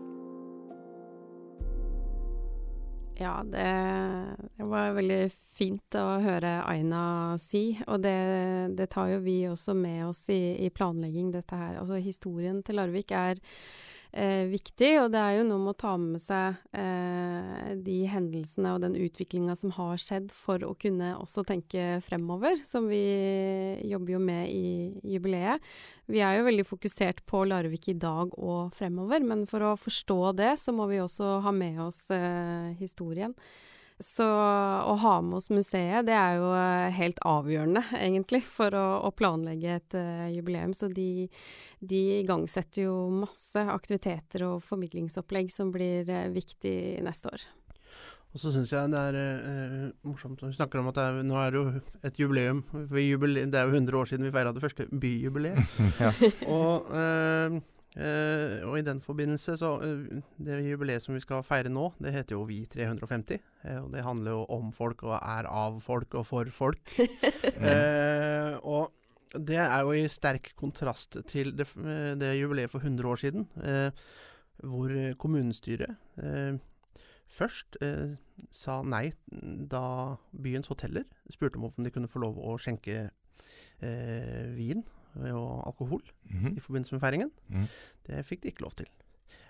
Ja, 3.17 3.41
det, 3.49 4.67
var 4.69 4.93
veldig 4.93 5.31
fint 5.57 5.97
å 5.97 6.19
høre 6.21 6.59
Aina 6.69 7.37
si, 7.41 7.79
og 7.89 8.03
det, 8.05 8.17
det 8.77 8.91
tar 8.93 9.09
jo 9.15 9.23
vi 9.25 9.39
også 9.49 9.73
med 9.77 10.03
oss 10.11 10.27
i, 10.33 10.57
i, 10.67 10.69
planlegging, 10.69 11.31
dette 11.33 11.57
her. 11.57 11.79
Altså 11.81 11.97
historien 11.97 12.61
til 12.67 12.77
Larvik 12.77 13.15
er 13.17 13.41
eh, 14.17 14.47
viktig, 14.49 14.89
og 15.03 15.11
det 15.13 15.21
er 15.21 15.37
jo 15.37 15.45
noe 15.47 15.61
med 15.63 15.75
å 15.75 15.79
ta 15.79 15.93
med 16.01 16.23
seg 16.23 16.57
eh, 16.77 17.75
de 17.87 17.99
hendelsene 18.11 18.73
og 18.75 18.81
den 18.83 18.97
utviklinga 18.99 19.55
som 19.59 19.75
har 19.77 20.01
skjedd, 20.01 20.33
for 20.35 20.65
å 20.67 20.73
kunne 20.81 21.13
også 21.21 21.45
tenke 21.47 22.01
fremover, 22.07 22.59
som 22.67 22.89
vi 22.91 23.03
jobber 23.87 24.17
jo 24.17 24.23
med 24.25 24.51
i 24.51 24.67
jubileet. 25.15 25.63
Vi 26.11 26.25
er 26.25 26.39
jo 26.39 26.49
veldig 26.49 26.67
fokusert 26.67 27.23
på 27.29 27.45
Larvik 27.47 27.91
i 27.93 27.99
dag 28.01 28.35
og 28.41 28.75
fremover, 28.77 29.23
men 29.27 29.47
for 29.51 29.63
å 29.63 29.77
forstå 29.79 30.21
det, 30.41 30.55
så 30.63 30.75
må 30.75 30.89
vi 30.91 31.03
også 31.05 31.39
ha 31.45 31.55
med 31.55 31.81
oss 31.87 32.07
eh, 32.15 32.75
historien. 32.81 33.37
Så 33.97 34.27
å 34.29 34.95
ha 35.01 35.15
med 35.25 35.39
oss 35.39 35.49
museet, 35.49 36.05
det 36.05 36.13
er 36.13 36.35
jo 36.37 36.51
eh, 36.53 36.93
helt 36.99 37.21
avgjørende, 37.25 37.81
egentlig, 37.97 38.43
for 38.45 38.75
å, 38.77 38.85
å 39.09 39.11
planlegge 39.17 39.79
et 39.79 39.97
uh, 39.97 40.27
jubileum. 40.29 40.75
Så 40.77 40.91
de, 40.93 41.25
de, 41.81 42.01
igangsetter 42.19 42.85
jo 42.85 42.97
masse 43.25 43.63
aktiviteter 43.73 44.45
og 44.51 44.61
formidlingsopplegg 44.69 45.49
som 45.55 45.71
blir 45.73 46.11
uh, 46.13 46.27
viktig 46.35 46.77
neste 47.07 47.33
år. 47.33 47.47
Og 48.37 48.43
så 48.43 48.53
syns 48.53 48.75
jeg 48.75 48.93
det 48.93 49.01
er 49.01 49.17
uh, 49.17 49.87
morsomt 50.05 50.45
når 50.45 50.53
vi 50.53 50.59
snakker 50.59 50.83
om 50.83 50.91
at 50.93 51.01
er, 51.01 51.23
nå 51.25 51.41
er 51.41 51.55
det 51.55 51.63
jo 51.63 51.97
et 52.05 52.21
jubileum. 52.21 52.61
jubileum. 52.93 53.49
Det 53.49 53.63
er 53.63 53.71
jo 53.71 53.81
100 53.81 54.01
år 54.03 54.13
siden 54.13 54.29
vi 54.29 54.35
feira 54.37 54.53
det 54.53 54.67
første 54.67 54.91
byjubileet. 54.93 55.81
ja. 56.05 56.13
Og 56.53 56.93
Uh, 57.97 58.61
og 58.69 58.75
i 58.77 58.85
den 58.85 58.99
forbindelse, 59.01 59.55
så 59.57 59.71
uh, 59.81 60.19
Det 60.37 60.59
jubileet 60.67 61.01
som 61.01 61.15
vi 61.17 61.23
skal 61.25 61.41
feire 61.47 61.71
nå, 61.73 61.87
det 61.97 62.13
heter 62.13 62.37
jo 62.37 62.43
Vi 62.45 62.67
350. 62.69 63.41
Uh, 63.65 63.71
eh, 63.71 63.79
og 63.81 63.89
det 63.95 64.05
handler 64.05 64.37
jo 64.37 64.43
om 64.53 64.69
folk 64.73 65.07
og 65.09 65.15
er 65.17 65.49
av 65.49 65.81
folk 65.81 66.19
og 66.21 66.27
for 66.29 66.51
folk. 66.53 66.93
og 68.75 68.93
det 69.33 69.57
er 69.63 69.81
jo 69.81 69.97
i 69.97 70.05
sterk 70.13 70.53
kontrast 70.61 71.17
til 71.29 71.55
det, 71.57 71.67
det 72.21 72.37
jubileet 72.37 72.71
for 72.71 72.85
100 72.85 73.09
år 73.09 73.21
siden, 73.21 73.49
hvor 74.65 74.93
kommunestyret 75.21 75.97
først 77.29 77.77
sa 78.55 78.79
nei 78.87 79.11
da 79.29 80.17
byens 80.31 80.71
hoteller 80.71 81.05
spurte 81.29 81.59
om 81.59 81.85
de 81.85 81.93
kunne 81.93 82.09
få 82.09 82.23
lov 82.23 82.39
å 82.39 82.55
skjenke 82.57 83.11
vin 84.57 84.87
og 85.33 85.67
alkohol 85.67 86.03
mm 86.25 86.45
-hmm. 86.45 86.57
i 86.57 86.61
forbindelse 86.61 86.95
med 86.95 87.01
feiringen. 87.01 87.31
Mm. 87.49 87.67
Det 88.07 88.25
fikk 88.25 88.43
de 88.43 88.49
ikke 88.49 88.63
lov 88.63 88.73
til. 88.73 88.87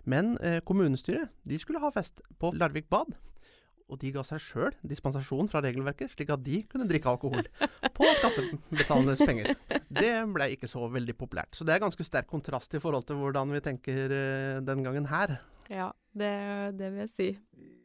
Men 0.04 0.38
eh, 0.42 0.60
kommunestyret 0.60 1.28
de 1.48 1.58
skulle 1.58 1.80
ha 1.80 1.90
fest 1.90 2.22
på 2.38 2.52
Larvik 2.54 2.88
bad. 2.90 3.16
og 3.88 4.00
de 4.02 4.10
ga 4.10 4.22
seg 4.26 4.40
sjøl 4.42 4.72
dispensasjon 4.82 5.46
fra 5.48 5.60
regelverket, 5.62 6.10
slik 6.10 6.30
at 6.34 6.42
de 6.42 6.62
kunne 6.66 6.88
drikke 6.90 7.06
alkohol 7.06 7.46
på 7.98 8.08
skattebetalernes 8.18 9.22
penger. 9.22 9.54
Det 9.86 10.26
ble 10.34 10.48
ikke 10.56 10.66
så 10.66 10.88
veldig 10.90 11.14
populært. 11.14 11.54
Så 11.54 11.64
det 11.64 11.74
er 11.74 11.84
ganske 11.84 12.04
sterk 12.04 12.26
kontrast 12.26 12.74
i 12.74 12.80
forhold 12.82 13.06
til 13.06 13.20
hvordan 13.20 13.54
vi 13.54 13.60
tenker 13.60 14.10
uh, 14.10 14.58
den 14.66 14.82
gangen 14.82 15.06
her. 15.06 15.36
Ja, 15.70 15.92
det, 16.10 16.32
det 16.80 16.90
vil 16.92 16.98
jeg 17.04 17.12
si. 17.12 17.28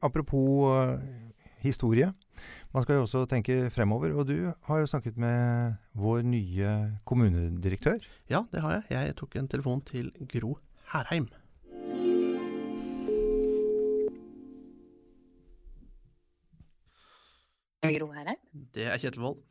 Apropos 0.02 0.74
uh, 0.74 0.98
historie. 1.62 2.12
Man 2.74 2.84
skal 2.84 2.98
jo 2.98 3.06
også 3.06 3.26
tenke 3.30 3.70
fremover, 3.74 4.14
og 4.16 4.28
du 4.30 4.52
har 4.68 4.80
jo 4.80 4.88
snakket 4.90 5.18
med 5.20 5.74
vår 5.94 6.22
nye 6.26 6.70
kommunedirektør. 7.06 8.00
Ja, 8.30 8.44
det 8.52 8.62
har 8.64 8.78
jeg. 8.78 8.84
Jeg 8.90 9.16
tok 9.20 9.36
en 9.36 9.48
telefon 9.52 9.82
til 9.86 10.12
Gro 10.32 10.58
Herheim. 10.94 11.28
Gro 17.82 18.12
Herheim. 18.14 18.40
Det 18.74 18.88
er 18.88 18.98
Kjetil 19.02 19.26
Wold. 19.26 19.42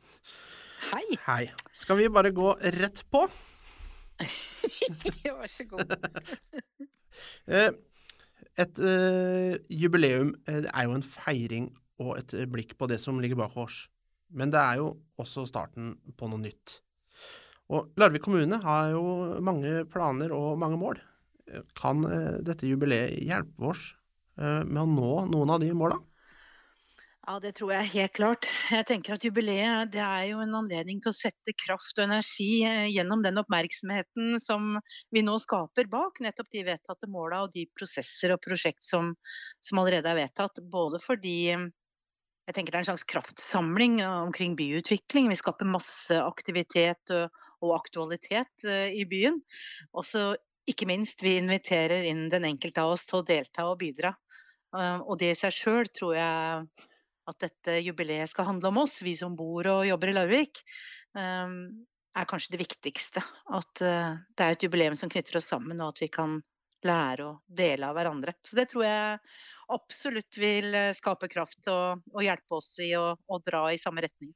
Hei. 0.91 1.05
Hei. 1.27 1.45
Skal 1.77 1.99
vi 1.99 2.09
bare 2.09 2.31
gå 2.35 2.55
rett 2.81 3.03
på? 3.11 3.25
Vær 5.25 5.47
så 5.49 5.65
god. 5.69 5.95
Eh, 7.47 7.69
et 8.59 8.79
uh, 8.81 9.55
jubileum 9.69 10.33
det 10.47 10.69
er 10.73 10.85
jo 10.87 10.95
en 10.95 11.05
feiring 11.05 11.69
og 12.01 12.15
et 12.19 12.35
blikk 12.51 12.75
på 12.79 12.89
det 12.89 12.99
som 13.03 13.21
ligger 13.21 13.39
bak 13.43 13.55
oss. 13.61 13.85
Men 14.33 14.51
det 14.53 14.59
er 14.61 14.79
jo 14.81 14.93
også 15.21 15.45
starten 15.49 15.95
på 16.17 16.29
noe 16.31 16.41
nytt. 16.41 16.79
Og 17.71 17.91
Larvik 17.99 18.25
kommune 18.25 18.59
har 18.63 18.91
jo 18.95 19.03
mange 19.43 19.85
planer 19.91 20.33
og 20.35 20.59
mange 20.59 20.79
mål. 20.79 20.99
Kan 21.77 22.05
uh, 22.07 22.39
dette 22.43 22.67
jubileet 22.67 23.19
hjelpe 23.27 23.71
oss 23.71 23.91
uh, 24.39 24.63
med 24.67 24.81
å 24.83 24.87
nå 24.89 25.11
noen 25.31 25.53
av 25.55 25.63
de 25.63 25.71
måla? 25.75 25.99
Ja, 27.21 27.35
det 27.39 27.51
tror 27.59 27.69
jeg 27.75 27.89
helt 27.93 28.13
klart. 28.17 28.47
Jeg 28.73 28.85
tenker 28.89 29.13
at 29.13 29.23
Jubileet 29.23 29.91
det 29.93 30.01
er 30.01 30.23
jo 30.31 30.39
en 30.41 30.55
anledning 30.57 30.97
til 31.03 31.11
å 31.11 31.15
sette 31.15 31.53
kraft 31.53 31.99
og 31.99 32.07
energi 32.07 32.63
eh, 32.65 32.87
gjennom 32.89 33.21
den 33.21 33.37
oppmerksomheten 33.37 34.39
som 34.41 34.73
vi 35.13 35.21
nå 35.21 35.35
skaper 35.43 35.85
bak 35.91 36.17
nettopp 36.25 36.49
de 36.49 36.63
vedtatte 36.71 37.07
måla 37.13 37.43
og 37.45 37.53
de 37.53 37.67
prosesser 37.77 38.33
og 38.33 38.41
prosjekt 38.41 38.81
som, 38.87 39.13
som, 39.61 39.79
allerede 39.83 40.09
er 40.09 40.17
vedtatt. 40.23 40.63
Både 40.73 40.97
fordi 41.03 41.53
jeg 42.51 42.57
tenker 42.57 42.73
det 42.73 42.81
er 42.81 42.83
en 42.83 42.89
slags 42.91 43.07
kraftsamling 43.07 43.99
omkring 44.03 44.57
byutvikling. 44.59 45.29
Vi 45.31 45.39
skaper 45.39 45.69
masse 45.71 46.17
aktivitet 46.19 47.13
og 47.15 47.75
aktualitet 47.77 48.65
eh, 48.67 48.91
i 48.99 49.05
byen. 49.07 49.39
Og 49.95 50.03
så 50.07 50.33
ikke 50.67 50.89
minst 50.89 51.23
vi 51.23 51.37
inviterer 51.39 52.03
inn 52.09 52.27
den 52.33 52.49
enkelte 52.49 52.83
av 52.83 52.97
oss 52.97 53.07
til 53.07 53.21
å 53.21 53.27
delta 53.27 53.69
og 53.69 53.79
bidra. 53.79 54.11
Eh, 54.75 54.99
og 54.99 55.15
det 55.21 55.31
i 55.31 55.39
seg 55.39 55.55
sjøl 55.55 55.87
tror 55.95 56.17
jeg 56.19 56.67
at 57.31 57.39
dette 57.45 57.77
jubileet 57.85 58.33
skal 58.33 58.49
handle 58.49 58.73
om 58.73 58.81
oss, 58.83 58.99
vi 59.05 59.15
som 59.15 59.37
bor 59.39 59.69
og 59.71 59.87
jobber 59.87 60.11
i 60.11 60.15
Larvik, 60.17 60.63
er 61.15 62.27
kanskje 62.27 62.55
det 62.55 62.63
viktigste. 62.65 63.23
At 63.55 63.83
eh, 63.85 64.17
det 64.35 64.43
er 64.43 64.57
et 64.57 64.65
jubileum 64.65 64.97
som 64.99 65.11
knytter 65.11 65.39
oss 65.39 65.47
sammen, 65.53 65.79
og 65.79 65.93
at 65.93 66.03
vi 66.03 66.11
kan 66.11 66.41
lære 66.83 67.27
og 67.27 67.41
dele 67.45 67.87
av 67.87 67.95
hverandre. 67.95 68.33
Så 68.43 68.57
det 68.57 68.67
tror 68.71 68.85
jeg 68.87 69.19
absolutt 69.73 70.37
vil 70.39 70.73
eh, 70.75 70.93
skape 70.97 71.29
kraft 71.31 71.67
og, 71.71 72.03
og 72.13 72.25
hjelpe 72.25 72.59
oss 72.59 72.73
i 72.83 72.91
å, 72.97 73.13
dra 73.45 73.67
i 73.73 73.79
samme 73.81 74.03
retning. 74.05 74.33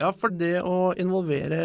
Ja, 0.00 0.08
for 0.10 0.32
det 0.34 0.58
å 0.66 0.90
involvere 0.98 1.58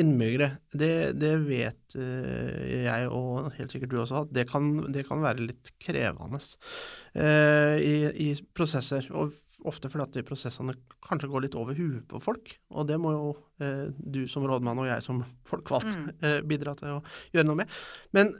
innbyggere, 0.00 0.54
det, 0.72 1.18
det 1.20 1.34
vet 1.44 1.96
uh, 1.98 2.62
jeg, 2.64 3.10
og 3.12 3.50
helt 3.58 3.74
sikkert 3.74 3.92
du 3.92 3.98
også, 4.00 4.22
at 4.24 4.30
det 4.32 4.46
kan, 4.48 4.70
det 4.94 5.04
kan 5.04 5.20
være 5.20 5.50
litt 5.50 5.68
krevende 5.84 6.40
uh, 6.40 7.76
i, 7.76 7.96
i, 8.24 8.30
prosesser. 8.56 9.10
Og 9.12 9.36
ofte 9.64 9.88
fordi 9.90 10.04
at 10.04 10.16
de 10.18 10.24
prosessene 10.26 10.74
kanskje 11.04 11.30
går 11.32 11.46
litt 11.46 11.56
over 11.58 11.76
huet 11.78 12.04
på 12.10 12.20
folk. 12.22 12.52
Og 12.74 12.86
det 12.88 12.98
må 13.00 13.14
jo 13.14 13.30
eh, 13.64 13.88
du 13.96 14.24
som 14.30 14.46
rådmann 14.48 14.82
og 14.82 14.90
jeg 14.90 15.04
som 15.06 15.22
folkevalgt 15.48 15.96
mm. 15.96 16.12
bidra 16.50 16.76
til 16.78 16.98
å 16.98 17.00
gjøre 17.34 17.48
noe 17.48 17.62
med. 17.62 17.74
Men 18.16 18.34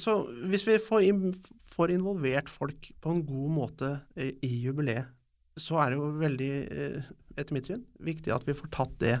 så 0.00 0.18
hvis 0.50 0.66
vi 0.68 0.78
får, 0.82 1.06
in, 1.10 1.22
får, 1.70 1.94
involvert 1.94 2.50
folk 2.52 2.90
på 3.02 3.14
en 3.14 3.22
god 3.28 3.54
måte 3.54 3.92
i, 4.16 4.32
i 4.46 4.52
jubileet, 4.64 5.14
så 5.58 5.80
er 5.82 5.90
det 5.90 5.98
jo 5.98 6.10
veldig 6.20 6.52
etter 7.38 7.54
mitt 7.54 7.70
syn, 7.70 7.82
viktig 8.02 8.32
at 8.34 8.46
vi 8.46 8.56
får 8.56 8.70
tatt, 8.74 8.94
det, 9.02 9.16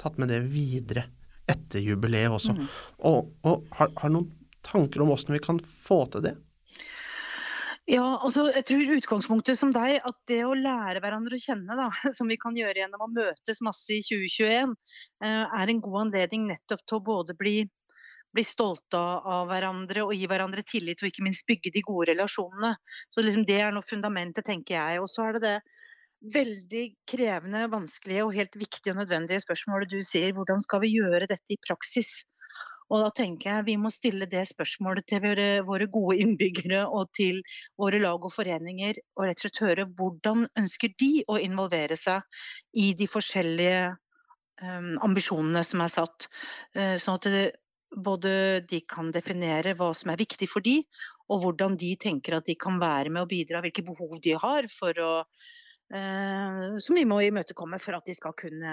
tatt 0.00 0.18
med 0.20 0.32
det 0.32 0.42
videre 0.48 1.06
etter 1.48 1.82
jubileet 1.84 2.32
også. 2.32 2.54
Mm. 2.56 2.66
Og, 3.08 3.32
og 3.48 3.78
har, 3.78 3.92
har 4.02 4.12
noen 4.12 4.30
tanker 4.66 5.02
om 5.02 5.12
hvordan 5.12 5.36
vi 5.36 5.42
kan 5.44 5.60
få 5.64 6.02
til 6.12 6.24
det? 6.28 6.34
Ja, 7.88 8.04
altså 8.20 8.50
jeg 8.52 8.66
tror 8.68 8.90
utgangspunktet 8.98 9.56
som 9.56 9.70
deg, 9.72 9.94
at 10.04 10.16
det 10.28 10.42
å 10.44 10.52
lære 10.52 11.00
hverandre 11.00 11.38
å 11.38 11.40
kjenne, 11.40 11.72
da, 11.72 11.86
som 12.18 12.28
vi 12.28 12.36
kan 12.40 12.56
gjøre 12.58 12.82
gjennom 12.82 13.06
å 13.06 13.08
møtes 13.14 13.62
masse 13.64 13.94
i 13.96 14.02
2021, 14.04 14.74
eh, 15.24 15.56
er 15.62 15.72
en 15.72 15.80
god 15.86 16.02
anledning 16.02 16.44
nettopp 16.50 16.84
til 16.84 16.98
å 16.98 17.04
både 17.06 17.36
bli, 17.38 17.62
bli 18.36 18.44
stolte 18.44 19.00
av 19.00 19.48
hverandre 19.48 20.04
og 20.04 20.12
gi 20.12 20.28
hverandre 20.28 20.66
tillit, 20.68 21.00
og 21.00 21.08
ikke 21.08 21.24
minst 21.24 21.48
bygge 21.48 21.72
de 21.72 21.84
gode 21.86 22.10
relasjonene. 22.12 22.74
Så 23.08 23.24
liksom 23.24 23.48
det 23.48 23.56
er 23.64 23.72
noe 23.72 23.86
fundamentet, 23.86 24.44
tenker 24.50 24.76
jeg. 24.76 25.00
Og 25.00 25.08
så 25.08 25.24
er 25.24 25.38
det 25.38 25.44
det 25.46 25.56
veldig 26.36 26.84
krevende, 27.08 27.70
vanskelige 27.72 28.26
og 28.26 28.36
helt 28.36 28.60
viktige 28.60 28.92
og 28.92 29.00
nødvendige 29.00 29.40
spørsmålet 29.46 29.96
du 29.96 30.02
sier. 30.04 30.36
Hvordan 30.36 30.60
skal 30.60 30.84
vi 30.84 30.92
gjøre 30.98 31.30
dette 31.30 31.56
i 31.56 31.62
praksis? 31.64 32.18
Og 32.88 33.04
da 33.04 33.10
tenker 33.14 33.50
jeg 33.50 33.66
vi 33.68 33.76
må 33.80 33.90
stille 33.92 34.28
det 34.30 34.46
spørsmålet 34.50 35.06
til 35.10 35.22
våre, 35.24 35.48
våre, 35.66 35.88
gode 35.92 36.16
innbyggere 36.22 36.84
og 36.86 37.10
til 37.16 37.42
våre 37.80 38.00
lag 38.02 38.24
og 38.24 38.32
foreninger, 38.32 39.00
og 39.18 39.28
rett 39.28 39.40
og 39.40 39.46
slett 39.46 39.62
høre 39.64 39.86
hvordan 39.98 40.46
ønsker 40.58 40.94
de 41.00 41.12
å 41.28 41.38
involvere 41.42 41.98
seg 42.00 42.24
i 42.80 42.90
de 42.98 43.08
forskjellige 43.10 43.84
um, 44.62 44.96
ambisjonene 45.04 45.64
som 45.66 45.84
er 45.84 45.94
satt. 45.98 46.28
Uh, 46.76 46.96
sånn 46.96 47.20
at 47.20 47.30
det, 47.32 47.44
både 47.92 48.32
de 48.68 48.82
kan 48.88 49.12
definere 49.12 49.76
hva 49.76 49.92
som 49.96 50.12
er 50.12 50.20
viktig 50.20 50.48
for 50.50 50.64
de, 50.64 50.80
og 51.28 51.44
hvordan 51.44 51.76
de 51.80 51.94
tenker 52.00 52.36
at 52.38 52.48
de 52.48 52.56
kan 52.56 52.80
være 52.80 53.12
med 53.12 53.24
å 53.24 53.30
bidra, 53.30 53.60
hvilke 53.64 53.84
behov 53.84 54.16
de 54.24 54.36
har 54.40 54.68
for 54.72 55.04
å 55.04 55.12
Eh, 55.88 56.76
som 56.84 56.98
de 56.98 57.04
må 57.08 57.22
imøtekomme 57.24 57.78
for 57.80 57.96
at 57.96 58.08
de 58.08 58.14
skal 58.16 58.34
kunne, 58.36 58.72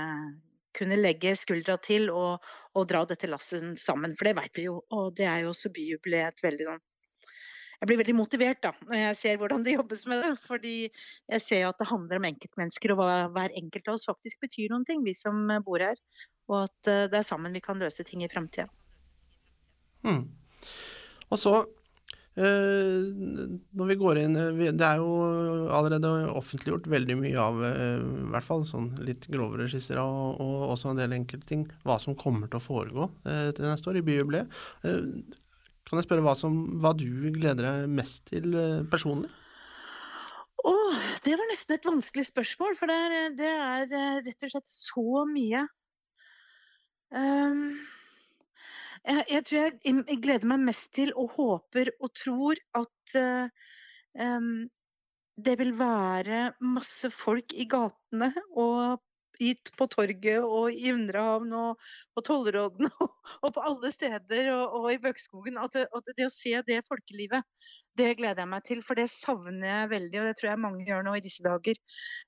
kunne 0.75 0.99
legge 0.99 1.35
skuldra 1.39 1.77
til 1.81 2.09
og, 2.13 2.43
og, 2.73 2.83
dra 2.89 3.05
dette 3.09 3.29
lasset 3.31 3.79
sammen. 3.81 4.15
For 4.19 4.29
det 4.29 4.35
vet 4.41 4.59
vi 4.59 4.67
jo, 4.67 4.81
og 4.93 5.15
det 5.17 5.29
er 5.31 5.45
jo 5.45 5.53
også 5.53 5.73
byjubileet 5.75 6.43
veldig 6.45 6.69
sånn 6.73 6.83
jeg 7.75 7.89
blir 7.89 7.99
veldig 7.99 8.15
motivert 8.17 8.61
da, 8.63 8.71
når 8.87 8.97
jeg 8.97 9.17
ser 9.19 9.39
hvordan 9.39 9.63
det 9.65 9.75
jobbes 9.75 10.05
med 10.09 10.23
det. 10.23 10.31
Fordi 10.45 10.75
jeg 10.87 11.43
ser 11.43 11.67
at 11.67 11.81
det 11.81 11.89
handler 11.89 12.21
om 12.21 12.27
enkeltmennesker, 12.31 12.93
og 12.93 13.01
hva 13.01 13.17
hver 13.35 13.55
enkelt 13.59 13.89
av 13.91 13.97
oss 13.97 14.07
faktisk 14.07 14.41
betyr 14.45 14.71
noen 14.71 14.85
ting, 14.87 15.03
vi 15.05 15.13
som 15.17 15.43
bor 15.65 15.83
her. 15.83 15.99
Og 16.49 16.63
at 16.63 16.91
eh, 16.91 17.05
det 17.11 17.19
er 17.19 17.27
sammen 17.27 17.55
vi 17.55 17.63
kan 17.63 17.81
løse 17.81 18.05
ting 18.07 18.23
i 18.23 18.31
framtida. 18.31 18.69
Mm. 20.05 20.23
Og 21.33 21.41
så 21.41 21.55
når 22.35 23.87
vi 23.87 23.95
går 23.95 24.17
inn 24.19 24.33
eh, 24.35 24.73
Det 24.75 24.83
er 24.83 24.99
jo 24.99 25.11
allerede 25.71 26.09
offentliggjort 26.35 26.89
veldig 26.91 27.15
mye 27.21 27.39
av 27.39 27.61
eh, 27.63 28.01
i 28.01 28.27
hvert 28.33 28.47
fall 28.47 28.65
sånn 28.67 28.89
litt 29.07 29.29
grovere 29.31 29.69
skisser 29.71 30.01
og, 30.01 30.41
og 30.43 30.65
også 30.73 30.91
en 30.91 30.99
del 30.99 31.15
enkelte 31.15 31.47
ting, 31.47 31.63
hva 31.87 31.95
som 32.01 32.17
kommer 32.19 32.51
til 32.51 32.59
å 32.59 32.65
foregå 32.65 33.07
til 33.23 33.63
neste 33.63 33.91
år 33.91 34.01
i 34.01 34.05
byjubileet. 34.05 34.51
Kan 34.83 35.99
jeg 36.01 36.07
spørre 36.07 36.25
hva, 36.25 36.35
som, 36.37 36.59
hva 36.81 36.91
du 36.97 37.07
gleder 37.37 37.63
deg 37.69 37.97
mest 38.01 38.25
til 38.33 38.55
personlig? 38.91 39.31
Oh, 40.65 41.01
det 41.23 41.35
var 41.37 41.47
nesten 41.51 41.77
et 41.77 41.87
vanskelig 41.87 42.25
spørsmål, 42.31 42.75
for 42.79 42.89
det 42.89 42.95
er, 42.97 43.25
det 43.39 43.49
er 44.01 44.23
rett 44.25 44.47
og 44.47 44.55
slett 44.55 44.71
så 44.71 45.25
mye. 45.29 45.67
Um, 47.13 47.77
jeg, 49.05 49.25
jeg, 49.31 49.45
tror 49.47 49.59
jeg, 49.61 49.79
jeg, 49.85 50.21
gleder 50.23 50.51
meg 50.51 50.63
mest 50.69 50.91
til 50.97 51.13
og 51.15 51.35
håper 51.37 51.91
og 51.99 52.13
tror 52.17 52.61
at 52.79 53.17
uh, 53.21 53.65
um, 54.19 54.65
det 55.45 55.57
vil 55.59 55.73
være 55.77 56.45
masse 56.63 57.11
folk 57.11 57.53
i 57.53 57.67
gatene 57.69 58.31
og 58.55 59.01
på 59.75 59.87
torget 59.91 60.43
og 60.43 60.71
i 60.71 60.93
Undrehavn 60.93 61.53
og 61.53 61.81
på 62.15 62.21
Tollråden 62.23 62.87
og, 63.03 63.15
og, 63.41 63.49
på 63.53 63.63
alle 63.67 63.91
steder 63.91 64.51
og, 64.53 64.77
og 64.79 64.93
i 64.93 64.99
Bøkskogen. 65.03 65.57
At 65.57 65.75
at 65.75 66.11
det, 66.15 66.27
å 66.27 66.31
se 66.33 66.61
det 66.67 66.81
folkelivet, 66.87 67.43
det 67.97 68.15
gleder 68.17 68.45
jeg 68.45 68.51
meg 68.53 68.63
til. 68.67 68.83
For 68.85 68.95
det 68.95 69.09
savner 69.11 69.67
jeg 69.67 69.91
veldig, 69.91 70.21
og 70.21 70.29
det 70.29 70.37
tror 70.39 70.51
jeg 70.53 70.63
mange 70.63 70.87
gjør 70.87 71.03
nå 71.03 71.17
i 71.17 71.25
disse 71.25 71.43
dager. 71.43 71.75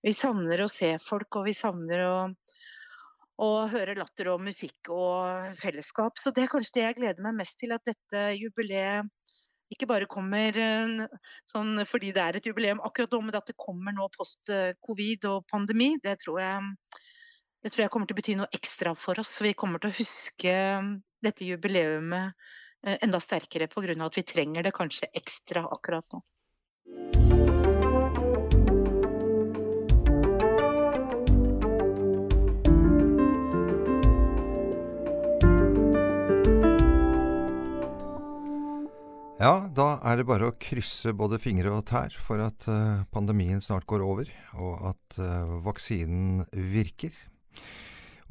Vi 0.03 0.13
savner 0.13 0.63
å 0.63 0.71
se 0.71 0.97
folk, 0.99 1.39
og 1.39 1.47
vi 1.47 1.55
savner 1.55 2.03
å 2.03 2.17
og 3.43 3.69
høre 3.73 3.95
latter 3.97 4.31
og 4.33 4.41
musikk 4.41 4.89
og 4.93 5.53
fellesskap. 5.59 6.17
Så 6.21 6.33
det 6.33 6.45
er 6.45 6.51
kanskje 6.51 6.79
det 6.79 6.85
jeg 6.85 6.97
gleder 6.99 7.25
meg 7.25 7.37
mest 7.37 7.59
til, 7.61 7.75
at 7.75 7.85
dette 7.85 8.23
jubileet 8.37 9.09
ikke 9.73 9.89
bare 9.89 10.07
kommer 10.07 10.55
eh, 10.55 11.01
sånn 11.51 11.83
fordi 11.89 12.13
det 12.15 12.23
er 12.23 12.37
et 12.39 12.45
jubileum 12.47 12.79
akkurat 12.87 13.11
nå, 13.13 13.19
men 13.27 13.35
at 13.35 13.49
det 13.49 13.57
kommer 13.59 13.95
nå 13.95 14.07
post 14.15 14.51
covid 14.85 15.27
og 15.29 15.43
pandemi. 15.51 15.91
Det 16.03 16.15
tror, 16.23 16.39
jeg, 16.41 17.01
det 17.63 17.73
tror 17.73 17.85
jeg 17.85 17.93
kommer 17.93 18.09
til 18.09 18.17
å 18.17 18.21
bety 18.21 18.37
noe 18.39 18.55
ekstra 18.55 18.95
for 18.95 19.19
oss. 19.19 19.35
Vi 19.43 19.53
kommer 19.59 19.83
til 19.83 19.91
å 19.91 19.99
huske 19.99 20.55
dette 21.23 21.45
jubileumet 21.45 22.33
eh, 22.85 22.97
enda 23.01 23.19
sterkere 23.23 23.67
pga. 23.67 23.93
at 24.05 24.17
vi 24.17 24.23
trenger 24.23 24.63
det 24.63 24.75
kanskje 24.75 25.11
ekstra 25.13 25.67
akkurat 25.67 26.05
nå. 26.13 26.23
Ja, 39.37 39.67
da 39.69 39.99
er 40.01 40.17
det 40.17 40.23
bare 40.25 40.47
å 40.49 40.53
krysse 40.57 41.11
både 41.13 41.37
fingre 41.37 41.69
og 41.69 41.83
tær 41.85 42.15
for 42.17 42.41
at 42.41 42.63
uh, 42.65 43.03
pandemien 43.13 43.59
snart 43.61 43.85
går 43.85 44.01
over, 44.01 44.31
og 44.57 44.87
at 44.89 45.17
uh, 45.21 45.59
vaksinen 45.61 46.41
virker. 46.73 47.13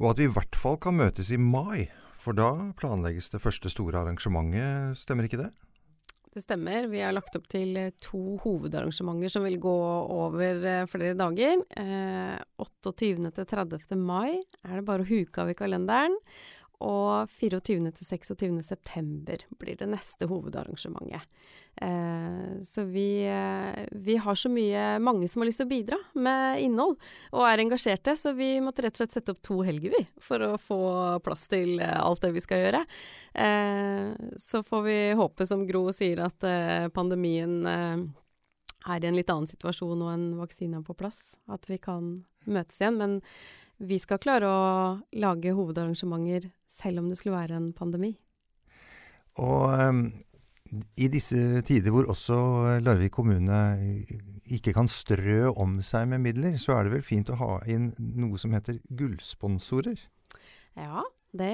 Og 0.01 0.09
at 0.11 0.19
vi 0.19 0.27
i 0.27 0.33
hvert 0.35 0.59
fall 0.59 0.75
kan 0.83 0.97
møtes 0.99 1.31
i 1.31 1.39
mai, 1.39 1.87
for 2.11 2.35
da 2.35 2.49
planlegges 2.75 3.31
det 3.31 3.39
første 3.39 3.71
store 3.71 4.01
arrangementet, 4.01 4.99
stemmer 4.99 5.29
ikke 5.29 5.39
det? 5.45 5.47
Det 6.35 6.43
stemmer. 6.43 6.89
Vi 6.91 6.99
har 6.99 7.15
lagt 7.15 7.39
opp 7.39 7.47
til 7.49 7.71
eh, 7.79 7.95
to 8.03 8.35
hovedarrangementer 8.43 9.31
som 9.31 9.47
vil 9.47 9.55
gå 9.63 9.77
over 10.13 10.59
flere 10.91 11.15
dager. 11.17 11.63
Eh, 11.79 12.35
28. 12.61 13.31
til 13.39 13.47
30. 13.47 13.95
mai 13.97 14.35
er 14.35 14.75
det 14.75 14.85
bare 14.85 15.07
å 15.07 15.09
huke 15.09 15.41
av 15.41 15.49
i 15.49 15.57
kalenderen. 15.57 16.19
Og 16.85 17.29
24. 17.33 17.89
til 17.97 18.05
26. 18.05 18.59
september 18.61 19.41
blir 19.57 19.77
det 19.79 19.87
neste 19.89 20.27
hovedarrangementet. 20.29 21.23
Eh, 21.81 22.61
så 22.65 22.83
vi, 22.85 23.25
eh, 23.25 23.87
vi, 23.91 24.17
har 24.21 24.35
så 24.37 24.49
mye 24.49 24.99
mange 25.01 25.27
som 25.27 25.41
har 25.41 25.49
lyst 25.49 25.61
til 25.63 25.65
å 25.65 25.71
bidra 25.71 25.97
med 26.13 26.61
innhold, 26.61 26.99
og 27.33 27.45
er 27.49 27.63
engasjerte, 27.65 28.13
så 28.17 28.35
vi 28.37 28.59
måtte 28.61 28.85
rett 28.85 28.93
og 28.93 29.01
slett 29.01 29.17
sette 29.17 29.33
opp 29.33 29.41
to 29.45 29.59
helger, 29.65 29.95
vi, 29.97 30.03
for 30.21 30.45
å 30.45 30.53
få 30.61 30.79
plass 31.25 31.47
til 31.49 31.81
eh, 31.81 31.97
alt 31.97 32.21
det 32.21 32.33
vi 32.37 32.45
skal 32.45 32.61
gjøre. 32.67 32.85
Eh, 33.33 34.13
så 34.37 34.61
får 34.65 34.85
vi 34.85 34.99
håpe, 35.17 35.49
som 35.49 35.65
Gro 35.65 35.87
sier, 35.93 36.21
at 36.29 36.45
eh, 36.45 36.89
pandemien 36.93 37.59
eh, 37.73 38.07
er 38.87 39.03
i 39.03 39.09
en 39.09 39.17
litt 39.17 39.33
annen 39.33 39.49
situasjon 39.49 40.01
og 40.01 40.11
en 40.13 40.27
vaksine 40.39 40.77
er 40.77 40.85
på 40.85 40.97
plass. 40.97 41.35
At 41.49 41.65
vi 41.69 41.81
kan 41.81 42.19
møtes 42.45 42.81
igjen. 42.81 43.01
Men 43.01 43.17
vi 43.77 43.97
skal 44.01 44.21
klare 44.21 44.47
å 44.49 44.61
lage 45.21 45.53
hovedarrangementer 45.55 46.49
selv 46.69 47.01
om 47.01 47.09
det 47.09 47.17
skulle 47.19 47.37
være 47.37 47.57
en 47.59 47.71
pandemi. 47.77 48.13
Og 49.41 49.69
um, 49.69 50.07
i 50.97 51.09
disse 51.11 51.61
tider 51.67 51.93
hvor 51.93 52.09
også 52.11 52.37
Larvik 52.83 53.13
kommune 53.17 53.59
ikke 54.53 54.73
kan 54.75 54.89
strø 54.91 55.51
om 55.51 55.77
seg 55.85 56.07
med 56.11 56.23
midler, 56.23 56.57
så 56.61 56.77
er 56.77 56.87
det 56.87 56.97
vel 56.97 57.05
fint 57.05 57.29
å 57.31 57.39
ha 57.39 57.51
inn 57.69 57.91
noe 57.97 58.39
som 58.41 58.55
heter 58.55 58.79
gullsponsorer? 58.97 59.99
Ja, 60.77 61.03
det, 61.37 61.53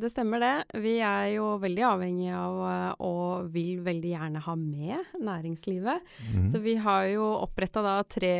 det, 0.00 0.10
stemmer 0.12 0.42
det. 0.42 0.80
Vi 0.82 0.96
er 1.04 1.32
jo 1.34 1.56
veldig 1.62 1.84
avhengige 1.88 2.38
av 2.38 2.60
og 3.02 3.52
vil 3.52 3.82
veldig 3.84 4.12
gjerne 4.14 4.42
ha 4.44 4.56
med 4.58 5.16
næringslivet. 5.18 6.12
Mm. 6.32 6.48
Så 6.52 6.62
vi 6.62 6.76
har 6.80 7.08
jo 7.10 7.26
oppretta 7.42 7.82
da 7.84 7.96
tre 8.06 8.34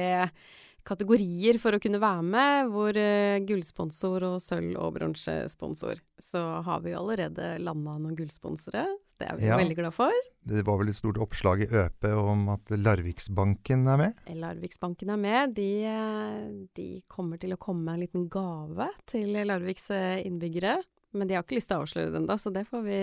kategorier 0.87 1.59
for 1.63 1.77
å 1.77 1.81
kunne 1.83 2.01
være 2.03 2.25
med, 2.27 2.73
hvor 2.73 2.97
uh, 2.99 3.39
gullsponsor 3.47 4.27
og 4.29 4.37
sølv- 4.43 4.79
og 4.81 4.95
bronsesponsor. 4.97 6.03
Så 6.23 6.43
har 6.67 6.83
vi 6.85 6.95
allerede 6.97 7.55
landa 7.63 7.97
noen 7.99 8.17
gullsponsere. 8.19 8.87
Det 9.23 9.29
er 9.31 9.39
vi 9.39 9.47
ja, 9.47 9.57
veldig 9.61 9.77
glad 9.79 9.95
for. 9.95 10.23
Det 10.43 10.65
var 10.67 10.81
vel 10.81 10.91
et 10.91 10.99
stort 10.99 11.21
oppslag 11.23 11.63
i 11.63 11.69
Øp 11.85 12.07
om 12.11 12.49
at 12.57 12.73
Larviksbanken 12.75 13.87
er 13.93 14.01
med? 14.01 14.23
Larviksbanken 14.35 15.13
er 15.15 15.21
med. 15.21 15.53
De, 15.59 15.69
eh, 15.87 16.47
de, 16.75 16.89
kommer 17.07 17.39
til 17.39 17.55
å 17.55 17.61
komme 17.63 17.87
med 17.87 17.95
en 17.95 18.03
liten 18.03 18.27
gave 18.33 18.89
til 19.11 19.37
Larviks 19.47 19.91
eh, 19.95 20.25
innbyggere. 20.27 20.81
Men 21.15 21.29
de 21.29 21.37
har 21.37 21.45
ikke 21.45 21.61
lyst 21.61 21.71
til 21.71 21.79
å 21.79 21.85
avsløre 21.85 22.15
den 22.15 22.27
da, 22.27 22.39
så 22.41 22.51
det 22.51 22.65
får 22.71 22.83
vi 22.89 23.03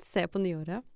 se 0.00 0.24
på 0.30 0.40
nyåret. 0.40 0.86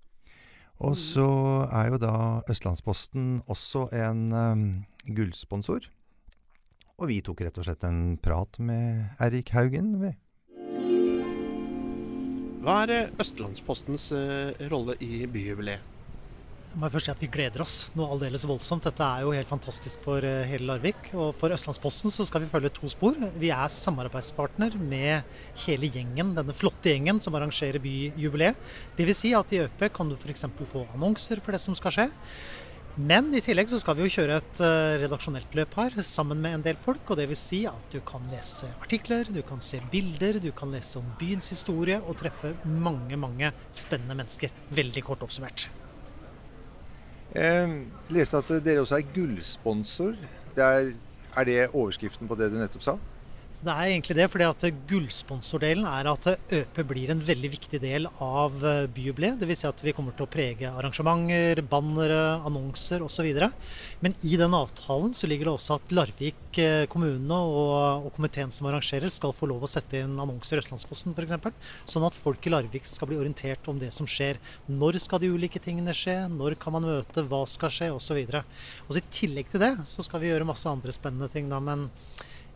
Og 0.82 0.96
så 0.98 1.26
er 1.68 1.92
jo 1.92 1.98
da 2.00 2.14
Østlandsposten 2.50 3.42
også 3.50 3.86
en 3.94 4.22
um, 4.32 4.62
gullsponsor. 5.06 5.84
Og 7.00 7.08
vi 7.08 7.22
tok 7.24 7.40
rett 7.46 7.58
og 7.58 7.66
slett 7.66 7.86
en 7.88 8.18
prat 8.20 8.58
med 8.62 9.16
Erik 9.22 9.54
Haugen, 9.56 9.96
vi. 10.02 10.12
Hva 12.62 12.82
er 12.84 12.92
eh, 12.94 13.08
Østlandspostens 13.22 14.12
uh, 14.14 14.52
rolle 14.70 14.94
i 15.02 15.24
byjubileet? 15.26 15.88
Jeg 16.72 16.80
må 16.80 16.88
først 16.88 17.04
si 17.04 17.12
at 17.12 17.20
Vi 17.20 17.28
gleder 17.28 17.60
oss 17.60 17.74
noe 17.98 18.06
aldeles 18.14 18.46
voldsomt. 18.48 18.86
Dette 18.86 19.04
er 19.04 19.26
jo 19.26 19.34
helt 19.34 19.50
fantastisk 19.50 20.00
for 20.06 20.24
uh, 20.24 20.44
hele 20.48 20.68
Larvik. 20.70 21.10
Og 21.12 21.34
For 21.40 21.52
Østlandsposten 21.52 22.14
så 22.14 22.24
skal 22.28 22.44
vi 22.44 22.52
følge 22.52 22.70
to 22.76 22.88
spor. 22.88 23.18
Vi 23.42 23.50
er 23.52 23.74
samarbeidspartner 23.74 24.78
med 24.78 25.26
hele 25.66 25.90
gjengen, 25.92 26.32
denne 26.38 26.54
flotte 26.56 26.94
gjengen 26.94 27.18
som 27.24 27.34
arrangerer 27.36 27.82
byjubileet. 27.82 28.62
Dvs. 28.96 29.24
Si 29.24 29.34
at 29.36 29.52
i 29.52 29.64
ØP 29.66 29.88
kan 29.92 30.08
du 30.08 30.16
f.eks. 30.16 30.46
få 30.70 30.86
annonser 30.94 31.42
for 31.42 31.56
det 31.56 31.60
som 31.66 31.76
skal 31.76 31.98
skje. 31.98 32.08
Men 33.00 33.30
i 33.32 33.40
tillegg 33.40 33.70
så 33.72 33.78
skal 33.80 33.96
vi 33.96 34.04
jo 34.04 34.12
kjøre 34.12 34.34
et 34.36 34.58
uh, 34.60 34.98
redaksjonelt 35.00 35.54
løp 35.56 35.76
her 35.78 35.94
sammen 36.04 36.42
med 36.44 36.58
en 36.58 36.64
del 36.66 36.76
folk. 36.76 37.08
og 37.08 37.22
vil 37.22 37.38
Si 37.40 37.62
at 37.64 37.86
du 37.94 38.02
kan 38.04 38.26
lese 38.28 38.68
artikler, 38.82 39.24
du 39.24 39.40
kan 39.42 39.60
se 39.64 39.80
bilder, 39.90 40.36
du 40.38 40.50
kan 40.52 40.70
lese 40.70 40.98
om 41.00 41.06
byens 41.18 41.48
historie 41.48 41.96
og 42.02 42.18
treffe 42.20 42.52
mange, 42.66 43.16
mange 43.16 43.52
spennende 43.72 44.18
mennesker. 44.18 44.52
Veldig 44.68 45.04
kort 45.08 45.24
oppsummert. 45.24 45.70
Jeg 47.32 47.86
leste 48.12 48.36
at 48.36 48.52
dere 48.60 48.84
også 48.84 48.98
er 48.98 49.08
gullsponsor. 49.14 50.18
Er 50.60 51.44
det 51.48 51.70
overskriften 51.72 52.28
på 52.28 52.36
det 52.36 52.50
du 52.52 52.60
nettopp 52.60 52.84
sa? 52.84 52.98
Det 53.62 53.70
er 53.70 53.92
egentlig 53.92 54.16
det, 54.18 54.24
fordi 54.26 54.46
at 54.50 54.64
gullsponsordelen 54.90 55.84
er 55.86 56.08
at 56.10 56.24
ØP 56.50 56.80
blir 56.88 57.12
en 57.12 57.20
veldig 57.22 57.50
viktig 57.52 57.78
del 57.78 58.08
av 58.10 58.56
eh, 58.66 58.88
byjubileet. 58.90 59.36
Dvs. 59.38 59.60
Si 59.60 59.68
at 59.68 59.84
vi 59.86 59.92
kommer 59.94 60.16
til 60.18 60.26
å 60.26 60.30
prege 60.32 60.66
arrangementer, 60.66 61.60
bannere, 61.70 62.40
annonser 62.42 63.04
osv. 63.06 63.28
Men 64.02 64.16
i 64.26 64.32
den 64.40 64.56
avtalen 64.58 65.14
så 65.14 65.30
ligger 65.30 65.46
det 65.46 65.52
også 65.52 65.76
at 65.76 65.94
Larvik 65.94 66.58
eh, 66.58 66.88
kommune 66.90 67.38
og, 67.38 68.08
og, 68.08 68.08
komiteen 68.16 68.50
som 68.50 68.66
arrangerer, 68.66 69.06
skal 69.14 69.36
få 69.38 69.46
lov 69.52 69.62
å 69.62 69.70
sette 69.70 70.02
inn 70.02 70.18
annonser 70.18 70.58
i 70.58 70.64
Østlandsposten 70.64 71.14
f.eks. 71.14 71.62
Sånn 71.94 72.08
at 72.10 72.18
folk 72.18 72.42
i 72.50 72.54
Larvik 72.56 72.90
skal 72.90 73.12
bli 73.12 73.20
orientert 73.22 73.70
om 73.70 73.78
det 73.78 73.92
som 73.94 74.10
skjer. 74.10 74.42
Når 74.66 74.98
skal 75.06 75.22
de 75.22 75.30
ulike 75.30 75.62
tingene 75.62 75.94
skje? 75.94 76.18
Når 76.34 76.58
kan 76.58 76.74
man 76.80 76.90
møte? 76.90 77.22
Hva 77.30 77.44
skal 77.46 77.70
skje? 77.78 77.92
Osv. 77.94 78.18
I 78.26 79.06
tillegg 79.14 79.54
til 79.54 79.62
det 79.62 79.72
så 79.86 80.02
skal 80.02 80.26
vi 80.26 80.34
gjøre 80.34 80.50
masse 80.50 80.66
andre 80.66 80.98
spennende 80.98 81.30
ting. 81.30 81.46
da, 81.46 81.62
men 81.62 81.86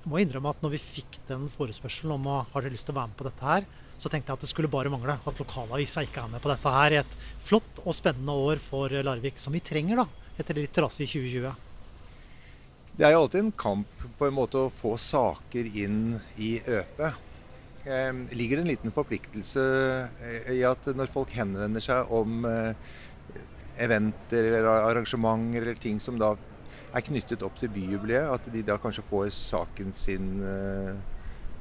må 0.06 0.20
innrømme 0.22 0.52
at 0.54 0.62
når 0.62 0.76
vi 0.76 0.82
fikk 0.82 1.18
den 1.28 1.48
forespørselen 1.52 2.14
om 2.14 2.30
å 2.30 2.38
har 2.52 2.64
dere 2.64 2.74
lyst 2.74 2.86
til 2.88 2.94
å 2.94 3.00
være 3.00 3.10
med 3.12 3.18
på 3.18 3.26
dette 3.26 3.48
her, 3.50 3.66
så 3.96 4.10
tenkte 4.12 4.30
jeg 4.30 4.38
at 4.38 4.44
det 4.44 4.50
skulle 4.50 4.70
bare 4.70 4.92
mangle 4.92 5.16
at 5.16 5.40
lokalavisa 5.40 6.04
ikke 6.04 6.24
er 6.24 6.32
med 6.34 6.42
på 6.44 6.50
dette 6.52 6.72
her 6.72 6.94
i 6.94 7.00
et 7.00 7.14
flott 7.46 7.80
og 7.82 7.96
spennende 7.96 8.34
år 8.46 8.60
for 8.62 8.92
Larvik, 8.92 9.40
som 9.40 9.56
vi 9.56 9.64
trenger 9.64 10.02
da, 10.02 10.06
etter 10.36 10.56
det 10.56 10.66
litt 10.66 10.76
trasig 10.76 11.08
2020. 11.10 11.62
Det 12.96 13.04
er 13.04 13.12
jo 13.12 13.22
alltid 13.24 13.42
en 13.42 13.54
kamp 13.60 14.04
på 14.16 14.28
en 14.28 14.36
måte 14.36 14.60
å 14.60 14.72
få 14.72 14.94
saker 15.00 15.66
inn 15.82 16.16
i 16.40 16.54
ØP. 16.60 17.02
Eh, 17.86 18.12
ligger 18.32 18.58
det 18.58 18.64
en 18.64 18.70
liten 18.72 18.94
forpliktelse 18.94 19.64
eh, 20.24 20.52
i 20.56 20.62
at 20.66 20.88
når 20.96 21.12
folk 21.12 21.34
henvender 21.36 21.84
seg 21.84 22.08
om 22.12 22.46
eh, 22.48 22.72
eventer 23.84 24.48
eller 24.48 24.88
arrangementer 24.88 25.60
eller 25.60 25.78
ting 25.80 26.00
som 26.00 26.16
da 26.18 26.32
er 26.96 27.04
knyttet 27.04 27.42
opp 27.44 27.58
til 27.60 27.72
byjubileet, 27.74 28.30
at 28.32 28.48
de 28.52 28.62
da 28.64 28.78
kanskje 28.80 29.04
får 29.06 29.28
saken 29.36 29.92
sin 29.96 30.30
uh, 30.40 30.94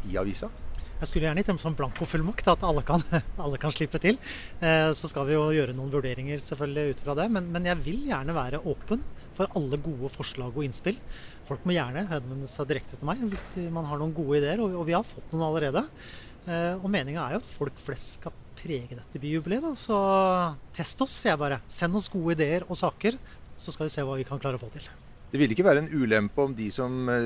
i 0.08 0.16
avisa? 0.20 0.50
Jeg 0.96 1.10
skulle 1.10 1.28
gjerne 1.28 1.42
gitt 1.44 1.50
dem 1.52 1.58
sånn 1.60 1.76
blankofullmakt, 1.76 2.48
at 2.48 2.62
alle 2.64 2.82
kan, 2.88 3.02
alle 3.44 3.60
kan 3.60 3.74
slippe 3.74 4.00
til. 4.00 4.16
Eh, 4.64 4.92
så 4.96 5.10
skal 5.12 5.28
vi 5.28 5.36
jo 5.36 5.50
gjøre 5.52 5.76
noen 5.76 5.92
vurderinger 5.92 6.40
selvfølgelig 6.40 6.96
ut 6.96 7.04
fra 7.04 7.16
det, 7.20 7.26
men, 7.36 7.50
men, 7.52 7.68
jeg 7.68 7.82
vil 7.84 8.06
gjerne 8.08 8.36
være 8.38 8.62
åpen 8.64 9.04
for 9.36 9.52
alle 9.60 9.80
gode 9.84 10.12
forslag 10.14 10.56
og 10.56 10.64
innspill. 10.64 11.02
Folk 11.50 11.68
må 11.68 11.76
gjerne 11.76 12.06
henvende 12.08 12.48
seg 12.48 12.72
direkte 12.72 12.96
til 12.96 13.10
meg 13.10 13.20
hvis 13.28 13.44
man 13.76 13.90
har 13.90 14.00
noen 14.00 14.16
gode 14.16 14.40
ideer, 14.40 14.64
og, 14.64 14.80
og 14.80 14.88
vi 14.88 14.96
har 14.96 15.04
fått 15.04 15.36
noen 15.36 15.50
allerede. 15.50 15.84
Eh, 16.48 16.74
og 16.80 16.88
meninga 16.94 17.28
er 17.28 17.36
jo 17.36 17.44
at 17.44 17.54
folk 17.58 17.84
flest 17.84 18.22
skal 18.22 18.40
prege 18.56 18.96
dette 18.96 19.20
byjubileet. 19.20 19.68
Så 19.82 19.98
test 20.78 21.04
oss, 21.04 21.20
sier 21.20 21.36
jeg 21.36 21.44
bare. 21.44 21.60
Send 21.68 22.00
oss 22.00 22.08
gode 22.14 22.40
ideer 22.40 22.64
og 22.70 22.80
saker, 22.80 23.20
så 23.60 23.76
skal 23.76 23.90
vi 23.90 23.98
se 23.98 24.08
hva 24.08 24.16
vi 24.16 24.28
kan 24.28 24.40
klare 24.40 24.56
å 24.56 24.64
få 24.64 24.72
til. 24.72 24.88
Det 25.36 25.42
vil 25.42 25.52
ikke 25.52 25.66
være 25.68 25.82
en 25.84 25.90
ulempe 25.92 26.40
om 26.40 26.54
de 26.56 26.70
som 26.72 27.10
eh, 27.12 27.26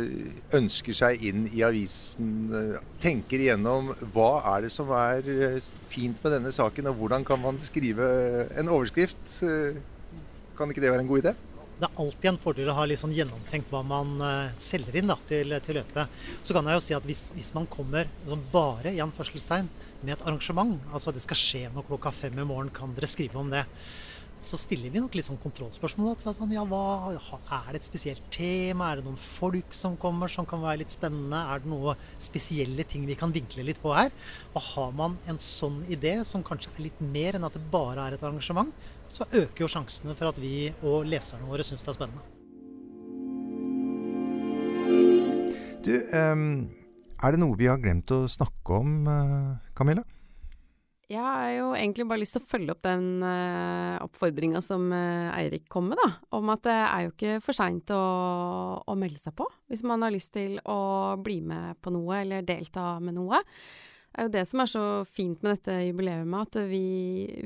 ønsker 0.58 0.96
seg 0.98 1.22
inn 1.30 1.44
i 1.54 1.60
avisen, 1.62 2.32
eh, 2.58 2.80
tenker 3.04 3.38
igjennom 3.38 3.92
hva 4.16 4.32
er 4.56 4.66
det 4.66 4.72
som 4.74 4.90
er 4.98 5.30
eh, 5.30 5.68
fint 5.92 6.18
med 6.24 6.34
denne 6.34 6.50
saken, 6.56 6.90
og 6.90 6.98
hvordan 6.98 7.28
kan 7.28 7.38
man 7.44 7.62
skrive 7.62 8.08
en 8.58 8.74
overskrift. 8.74 9.22
Kan 10.58 10.74
ikke 10.74 10.82
det 10.82 10.90
være 10.90 11.06
en 11.06 11.12
god 11.12 11.22
idé? 11.22 11.36
Det 11.78 11.86
er 11.86 12.02
alltid 12.02 12.32
en 12.32 12.42
fordel 12.42 12.74
å 12.74 12.80
ha 12.80 12.90
litt 12.90 13.04
sånn 13.04 13.14
gjennomtenkt 13.14 13.70
hva 13.70 13.86
man 13.86 14.18
selger 14.58 14.98
inn 14.98 15.14
da, 15.14 15.22
til, 15.30 15.54
til 15.68 15.78
løpet. 15.84 16.20
Så 16.42 16.58
kan 16.58 16.66
jeg 16.66 16.82
jo 16.82 16.86
si 16.88 16.98
at 16.98 17.06
hvis, 17.06 17.28
hvis 17.38 17.54
man 17.54 17.70
kommer 17.70 18.10
liksom 18.24 18.42
bare 18.50 18.98
i 18.98 19.06
anførselstegn 19.06 19.70
med 20.02 20.18
et 20.18 20.26
arrangement, 20.26 20.80
altså 20.90 21.14
det 21.14 21.22
skal 21.30 21.44
skje 21.46 21.68
noe 21.76 21.86
klokka 21.86 22.10
fem 22.26 22.42
i 22.42 22.50
morgen, 22.56 22.74
kan 22.74 22.98
dere 22.98 23.14
skrive 23.14 23.38
om 23.38 23.54
det? 23.54 23.68
Så 24.42 24.58
stiller 24.60 24.92
vi 24.94 25.02
nok 25.02 25.16
litt 25.18 25.28
sånn 25.28 25.40
kontrollspørsmål. 25.42 26.16
Sånn, 26.24 26.54
ja, 26.56 26.64
hva, 26.68 27.12
er 27.12 27.74
det 27.74 27.82
et 27.82 27.90
spesielt 27.90 28.24
tema? 28.34 28.90
Er 28.90 29.00
det 29.00 29.08
noen 29.08 29.20
folk 29.20 29.76
som 29.76 29.98
kommer 30.00 30.32
som 30.32 30.48
kan 30.48 30.64
være 30.64 30.82
litt 30.84 30.96
spennende? 30.96 31.42
Er 31.52 31.64
det 31.64 31.72
noen 31.72 32.00
spesielle 32.24 32.86
ting 32.88 33.08
vi 33.10 33.18
kan 33.20 33.36
vinkle 33.36 33.68
litt 33.68 33.82
på 33.84 33.94
her? 33.96 34.16
Og 34.54 34.64
har 34.72 34.96
man 34.96 35.20
en 35.30 35.42
sånn 35.44 35.82
idé 35.92 36.20
som 36.28 36.46
kanskje 36.46 36.72
er 36.76 36.88
litt 36.88 37.04
mer 37.04 37.38
enn 37.38 37.48
at 37.48 37.58
det 37.58 37.66
bare 37.74 38.08
er 38.08 38.16
et 38.16 38.24
arrangement, 38.24 38.72
så 39.12 39.28
øker 39.28 39.66
jo 39.66 39.72
sjansene 39.72 40.16
for 40.16 40.32
at 40.32 40.40
vi 40.40 40.70
og 40.86 41.08
leserne 41.10 41.50
våre 41.50 41.66
syns 41.66 41.84
det 41.84 41.92
er 41.92 42.00
spennende. 42.00 42.28
Du, 45.84 45.94
um, 46.14 46.70
er 47.24 47.34
det 47.34 47.42
noe 47.42 47.58
vi 47.60 47.68
har 47.72 47.80
glemt 47.82 48.12
å 48.14 48.24
snakke 48.30 48.80
om, 48.80 48.96
uh, 49.10 49.60
Camilla? 49.76 50.06
Jeg 51.10 51.26
har 51.26 51.52
jo 51.56 51.70
egentlig 51.74 52.06
bare 52.06 52.22
lyst 52.22 52.36
til 52.36 52.44
å 52.44 52.50
følge 52.52 52.74
opp 52.76 52.84
den 52.86 53.24
uh, 53.26 53.98
oppfordringa 54.06 54.60
som 54.62 54.92
uh, 54.94 55.32
Eirik 55.34 55.66
kom 55.72 55.88
med, 55.90 55.98
da. 55.98 56.12
Om 56.38 56.52
at 56.54 56.68
det 56.68 56.76
er 56.78 57.06
jo 57.06 57.14
ikke 57.16 57.40
for 57.42 57.58
seint 57.58 57.90
å, 57.96 58.04
å, 58.86 58.98
melde 59.00 59.18
seg 59.18 59.34
på 59.40 59.48
hvis 59.72 59.82
man 59.90 60.06
har 60.06 60.14
lyst 60.14 60.36
til 60.38 60.60
å 60.70 61.18
bli 61.18 61.40
med 61.42 61.80
på 61.82 61.94
noe 61.96 62.22
eller 62.22 62.46
delta 62.46 63.00
med 63.02 63.18
noe. 63.18 63.42
Er 64.20 64.28
jo 64.28 64.34
det 64.34 64.42
som 64.50 64.60
er 64.60 64.68
så 64.68 64.84
fint 65.08 65.40
med 65.46 65.54
dette 65.56 65.78
jubileet, 65.86 66.28
at 66.36 66.58
vi, 66.68 66.84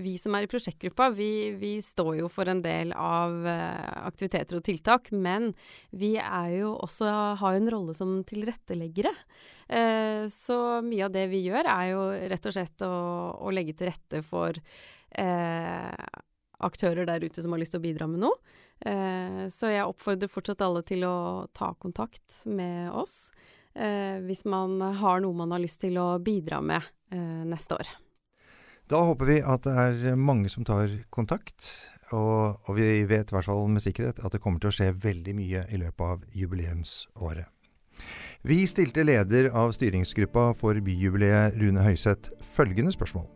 vi 0.02 0.16
som 0.18 0.34
er 0.34 0.48
i 0.48 0.50
prosjektgruppa, 0.50 1.12
vi, 1.14 1.54
vi, 1.62 1.76
står 1.86 2.16
jo 2.24 2.30
for 2.34 2.50
en 2.50 2.64
del 2.66 2.96
av 2.98 3.36
uh, 3.46 4.08
aktiviteter 4.08 4.58
og 4.58 4.66
tiltak, 4.66 5.12
men 5.14 5.52
vi 5.94 6.16
er 6.18 6.50
jo 6.56 6.72
også, 6.74 7.12
har 7.44 7.60
en 7.60 7.70
rolle 7.70 7.94
som 7.94 8.16
tilretteleggere. 8.26 9.14
Eh, 9.70 10.26
så 10.34 10.58
mye 10.84 11.06
av 11.06 11.14
det 11.14 11.28
vi 11.32 11.46
gjør, 11.46 11.70
er 11.70 11.86
jo 11.94 12.02
rett 12.34 12.50
og 12.50 12.56
slett 12.58 12.84
å, 12.86 12.94
å 13.38 13.54
legge 13.54 13.78
til 13.78 13.90
rette 13.90 14.24
for 14.26 14.58
eh, 14.58 16.20
aktører 16.64 17.08
der 17.08 17.24
ute 17.24 17.44
som 17.44 17.54
har 17.54 17.62
lyst 17.62 17.76
til 17.76 17.82
å 17.82 17.86
bidra 17.86 18.10
med 18.10 18.26
noe. 18.26 18.38
Eh, 18.84 19.46
så 19.54 19.72
jeg 19.72 19.88
oppfordrer 19.88 20.32
fortsatt 20.32 20.64
alle 20.66 20.84
til 20.88 21.06
å 21.08 21.16
ta 21.56 21.72
kontakt 21.80 22.42
med 22.50 22.92
oss 22.92 23.30
eh, 23.32 23.53
hvis 23.74 24.44
man 24.46 24.78
har 25.00 25.24
noe 25.24 25.34
man 25.34 25.52
har 25.56 25.62
lyst 25.64 25.82
til 25.82 25.98
å 25.98 26.20
bidra 26.22 26.60
med 26.62 26.82
eh, 27.14 27.44
neste 27.50 27.80
år. 27.80 27.90
Da 28.92 29.00
håper 29.08 29.30
vi 29.30 29.40
at 29.40 29.64
det 29.66 29.74
er 29.80 30.20
mange 30.20 30.52
som 30.52 30.66
tar 30.68 30.92
kontakt, 31.14 31.66
og, 32.12 32.60
og 32.68 32.76
vi 32.78 33.06
vet 33.10 33.32
i 33.32 33.36
hvert 33.36 33.48
fall 33.48 33.64
med 33.72 33.82
sikkerhet 33.82 34.20
at 34.22 34.36
det 34.36 34.42
kommer 34.44 34.62
til 34.62 34.70
å 34.70 34.76
skje 34.76 34.92
veldig 34.92 35.36
mye 35.38 35.64
i 35.72 35.80
løpet 35.82 36.04
av 36.04 36.26
jubileumsåret. 36.36 37.48
Vi 38.44 38.60
stilte 38.68 39.06
leder 39.06 39.48
av 39.56 39.72
styringsgruppa 39.72 40.50
for 40.60 40.76
byjubileet 40.84 41.56
Rune 41.62 41.86
Høiseth 41.86 42.34
følgende 42.44 42.92
spørsmål. 42.92 43.30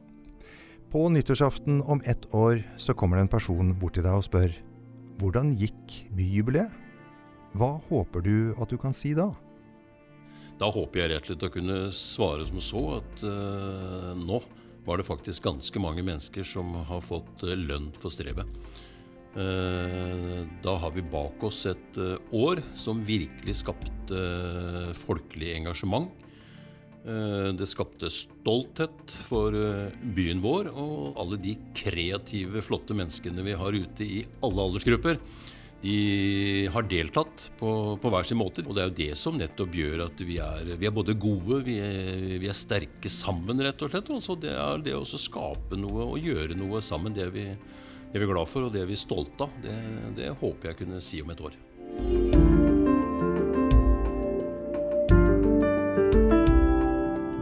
På 0.91 1.08
nyttårsaften 1.12 1.80
om 1.82 2.02
ett 2.06 2.28
år 2.36 2.62
så 2.80 2.95
kommer 2.97 3.17
det 3.17 3.28
en 3.28 3.32
person 3.32 3.71
bort 3.80 3.95
til 3.95 4.04
deg 4.04 4.19
og 4.19 4.28
spør 4.28 4.52
hvordan 5.21 5.54
gikk 5.58 5.95
byjubileet? 6.17 6.69
Hva 7.58 7.78
håper 7.88 8.21
du 8.21 8.38
at 8.60 8.69
du 8.69 8.78
kan 8.82 8.93
si 8.93 9.15
da? 9.17 9.32
Da 10.58 10.70
håper 10.74 11.04
jeg 11.04 11.12
rett 11.12 11.28
og 11.28 11.30
slett 11.30 11.46
å 11.46 11.54
kunne 11.54 11.78
svare 11.93 12.46
som 12.50 12.62
så 12.63 12.84
at 12.98 13.24
uh, 13.26 14.13
nå 14.17 14.41
var 14.88 14.98
det 14.98 15.06
faktisk 15.06 15.46
ganske 15.46 15.82
mange 15.84 16.06
mennesker 16.06 16.46
som 16.48 16.72
har 16.88 17.04
fått 17.06 17.43
uh, 17.46 17.54
lønn 17.54 17.91
for 18.02 18.13
strevet. 18.13 18.50
Uh, 19.38 20.48
da 20.65 20.74
har 20.82 20.96
vi 20.96 21.06
bak 21.06 21.43
oss 21.46 21.62
et 21.70 22.00
år 22.34 22.63
som 22.80 23.06
virkelig 23.06 23.60
skapte 23.62 24.24
folkelig 25.06 25.54
engasjement. 25.60 26.10
Det 27.08 27.63
skapte 27.72 28.10
stolthet 28.12 29.13
for 29.30 29.56
byen 30.17 30.41
vår 30.43 30.67
og 30.74 31.20
alle 31.22 31.38
de 31.39 31.54
kreative, 31.78 32.60
flotte 32.65 32.98
menneskene 32.98 33.46
vi 33.46 33.54
har 33.56 33.78
ute 33.78 34.04
i 34.04 34.17
alle 34.43 34.65
aldersgrupper. 34.65 35.22
De 35.82 36.68
har 36.74 36.88
deltatt 36.90 37.44
på, 37.60 37.70
på 38.02 38.10
hver 38.10 38.26
sin 38.26 38.40
måte, 38.40 38.63
og 38.66 38.74
det 38.74 38.82
er 38.82 38.90
jo 38.90 38.98
det 38.98 39.18
som 39.20 39.38
nettopp 39.38 39.76
gjør 39.78 40.08
at 40.08 40.24
vi 40.26 40.40
er, 40.42 40.72
vi 40.74 40.90
er 40.90 40.96
både 40.96 41.13
gode, 41.22 41.62
vi 41.68 41.78
er, 41.84 42.24
vi 42.42 42.50
er, 42.50 42.58
sterke 42.58 43.12
sammen, 43.13 43.62
rett 43.62 43.84
og 43.86 43.94
slett. 43.94 44.10
Og 44.10 44.42
det 44.42 44.56
er 44.58 44.82
det 44.82 44.98
å 44.98 45.06
skape 45.06 45.78
noe 45.78 46.10
og 46.16 46.26
gjøre 46.26 46.58
noe 46.58 46.82
sammen, 46.82 47.13
det 47.13 47.30
vi, 47.36 47.46
det 47.54 48.18
er 48.18 48.26
vi 48.26 48.32
glad 48.34 48.50
for, 48.50 48.66
og 48.66 48.74
det 48.74 48.84
er 48.84 48.90
vi 48.90 48.98
stolte 48.98 49.46
av. 49.46 49.54
Det, 49.62 49.78
det 50.18 50.34
håper 50.42 50.72
jeg 50.72 50.82
kunne 50.82 51.04
si 51.04 51.22
om 51.22 51.34
et 51.36 51.46
år. 51.46 51.62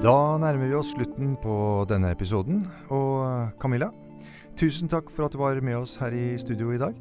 Da 0.05 0.17
nærmer 0.37 0.67
vi 0.69 0.75
oss 0.77 0.91
slutten 0.91 1.37
på 1.41 1.55
denne 1.89 2.11
episoden. 2.13 2.65
Og 2.93 3.55
Camilla, 3.63 3.93
tusen 4.59 4.91
takk 4.91 5.07
for 5.09 5.25
at 5.25 5.33
du 5.33 5.39
var 5.39 5.57
med 5.63 5.79
oss 5.79 5.95
her 6.03 6.13
i 6.13 6.33
studio 6.37 6.75
i 6.75 6.81
dag. 6.83 6.99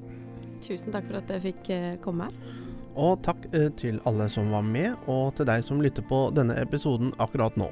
Tusen 0.65 0.95
takk 0.95 1.09
for 1.11 1.21
at 1.21 1.33
jeg 1.35 1.45
fikk 1.51 1.73
eh, 1.75 1.89
komme 2.05 2.29
her. 2.29 2.53
Og 2.95 3.19
takk 3.27 3.49
eh, 3.53 3.71
til 3.77 3.99
alle 4.09 4.29
som 4.33 4.53
var 4.55 4.65
med, 4.67 4.95
og 5.11 5.35
til 5.37 5.49
deg 5.49 5.65
som 5.67 5.83
lytter 5.83 6.07
på 6.09 6.29
denne 6.37 6.57
episoden 6.63 7.13
akkurat 7.23 7.57
nå. 7.61 7.69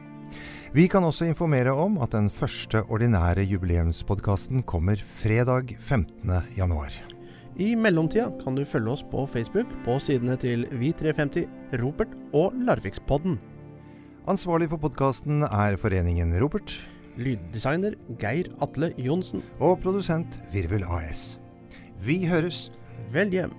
Vi 0.72 0.86
kan 0.88 1.04
også 1.04 1.26
informere 1.28 1.74
om 1.76 1.98
at 2.00 2.14
den 2.14 2.30
første 2.32 2.80
ordinære 2.88 3.44
jubileumspodkasten 3.44 4.64
kommer 4.64 4.96
fredag 4.96 5.74
15.1. 5.76 7.00
I 7.60 7.74
mellomtida 7.76 8.30
kan 8.40 8.56
du 8.56 8.64
følge 8.64 8.94
oss 8.94 9.04
på 9.04 9.26
Facebook 9.28 9.68
på 9.84 9.98
sidene 10.00 10.38
til 10.40 10.64
Vi350, 10.72 11.44
Ropert 11.82 12.16
og 12.32 12.56
Larvikspodden. 12.56 13.36
Ansvarlig 14.32 14.70
for 14.72 14.80
podkasten 14.80 15.44
er 15.44 15.76
Foreningen 15.76 16.32
Ropert. 16.40 16.78
Lyddesigner 17.20 17.98
Geir 18.20 18.48
Atle 18.64 18.94
Johnsen. 18.96 19.42
Og 19.60 19.82
produsent 19.84 20.40
Virvel 20.54 20.86
AS. 20.88 21.36
Vi 22.00 22.22
høres. 22.26 22.70
William. 23.10 23.52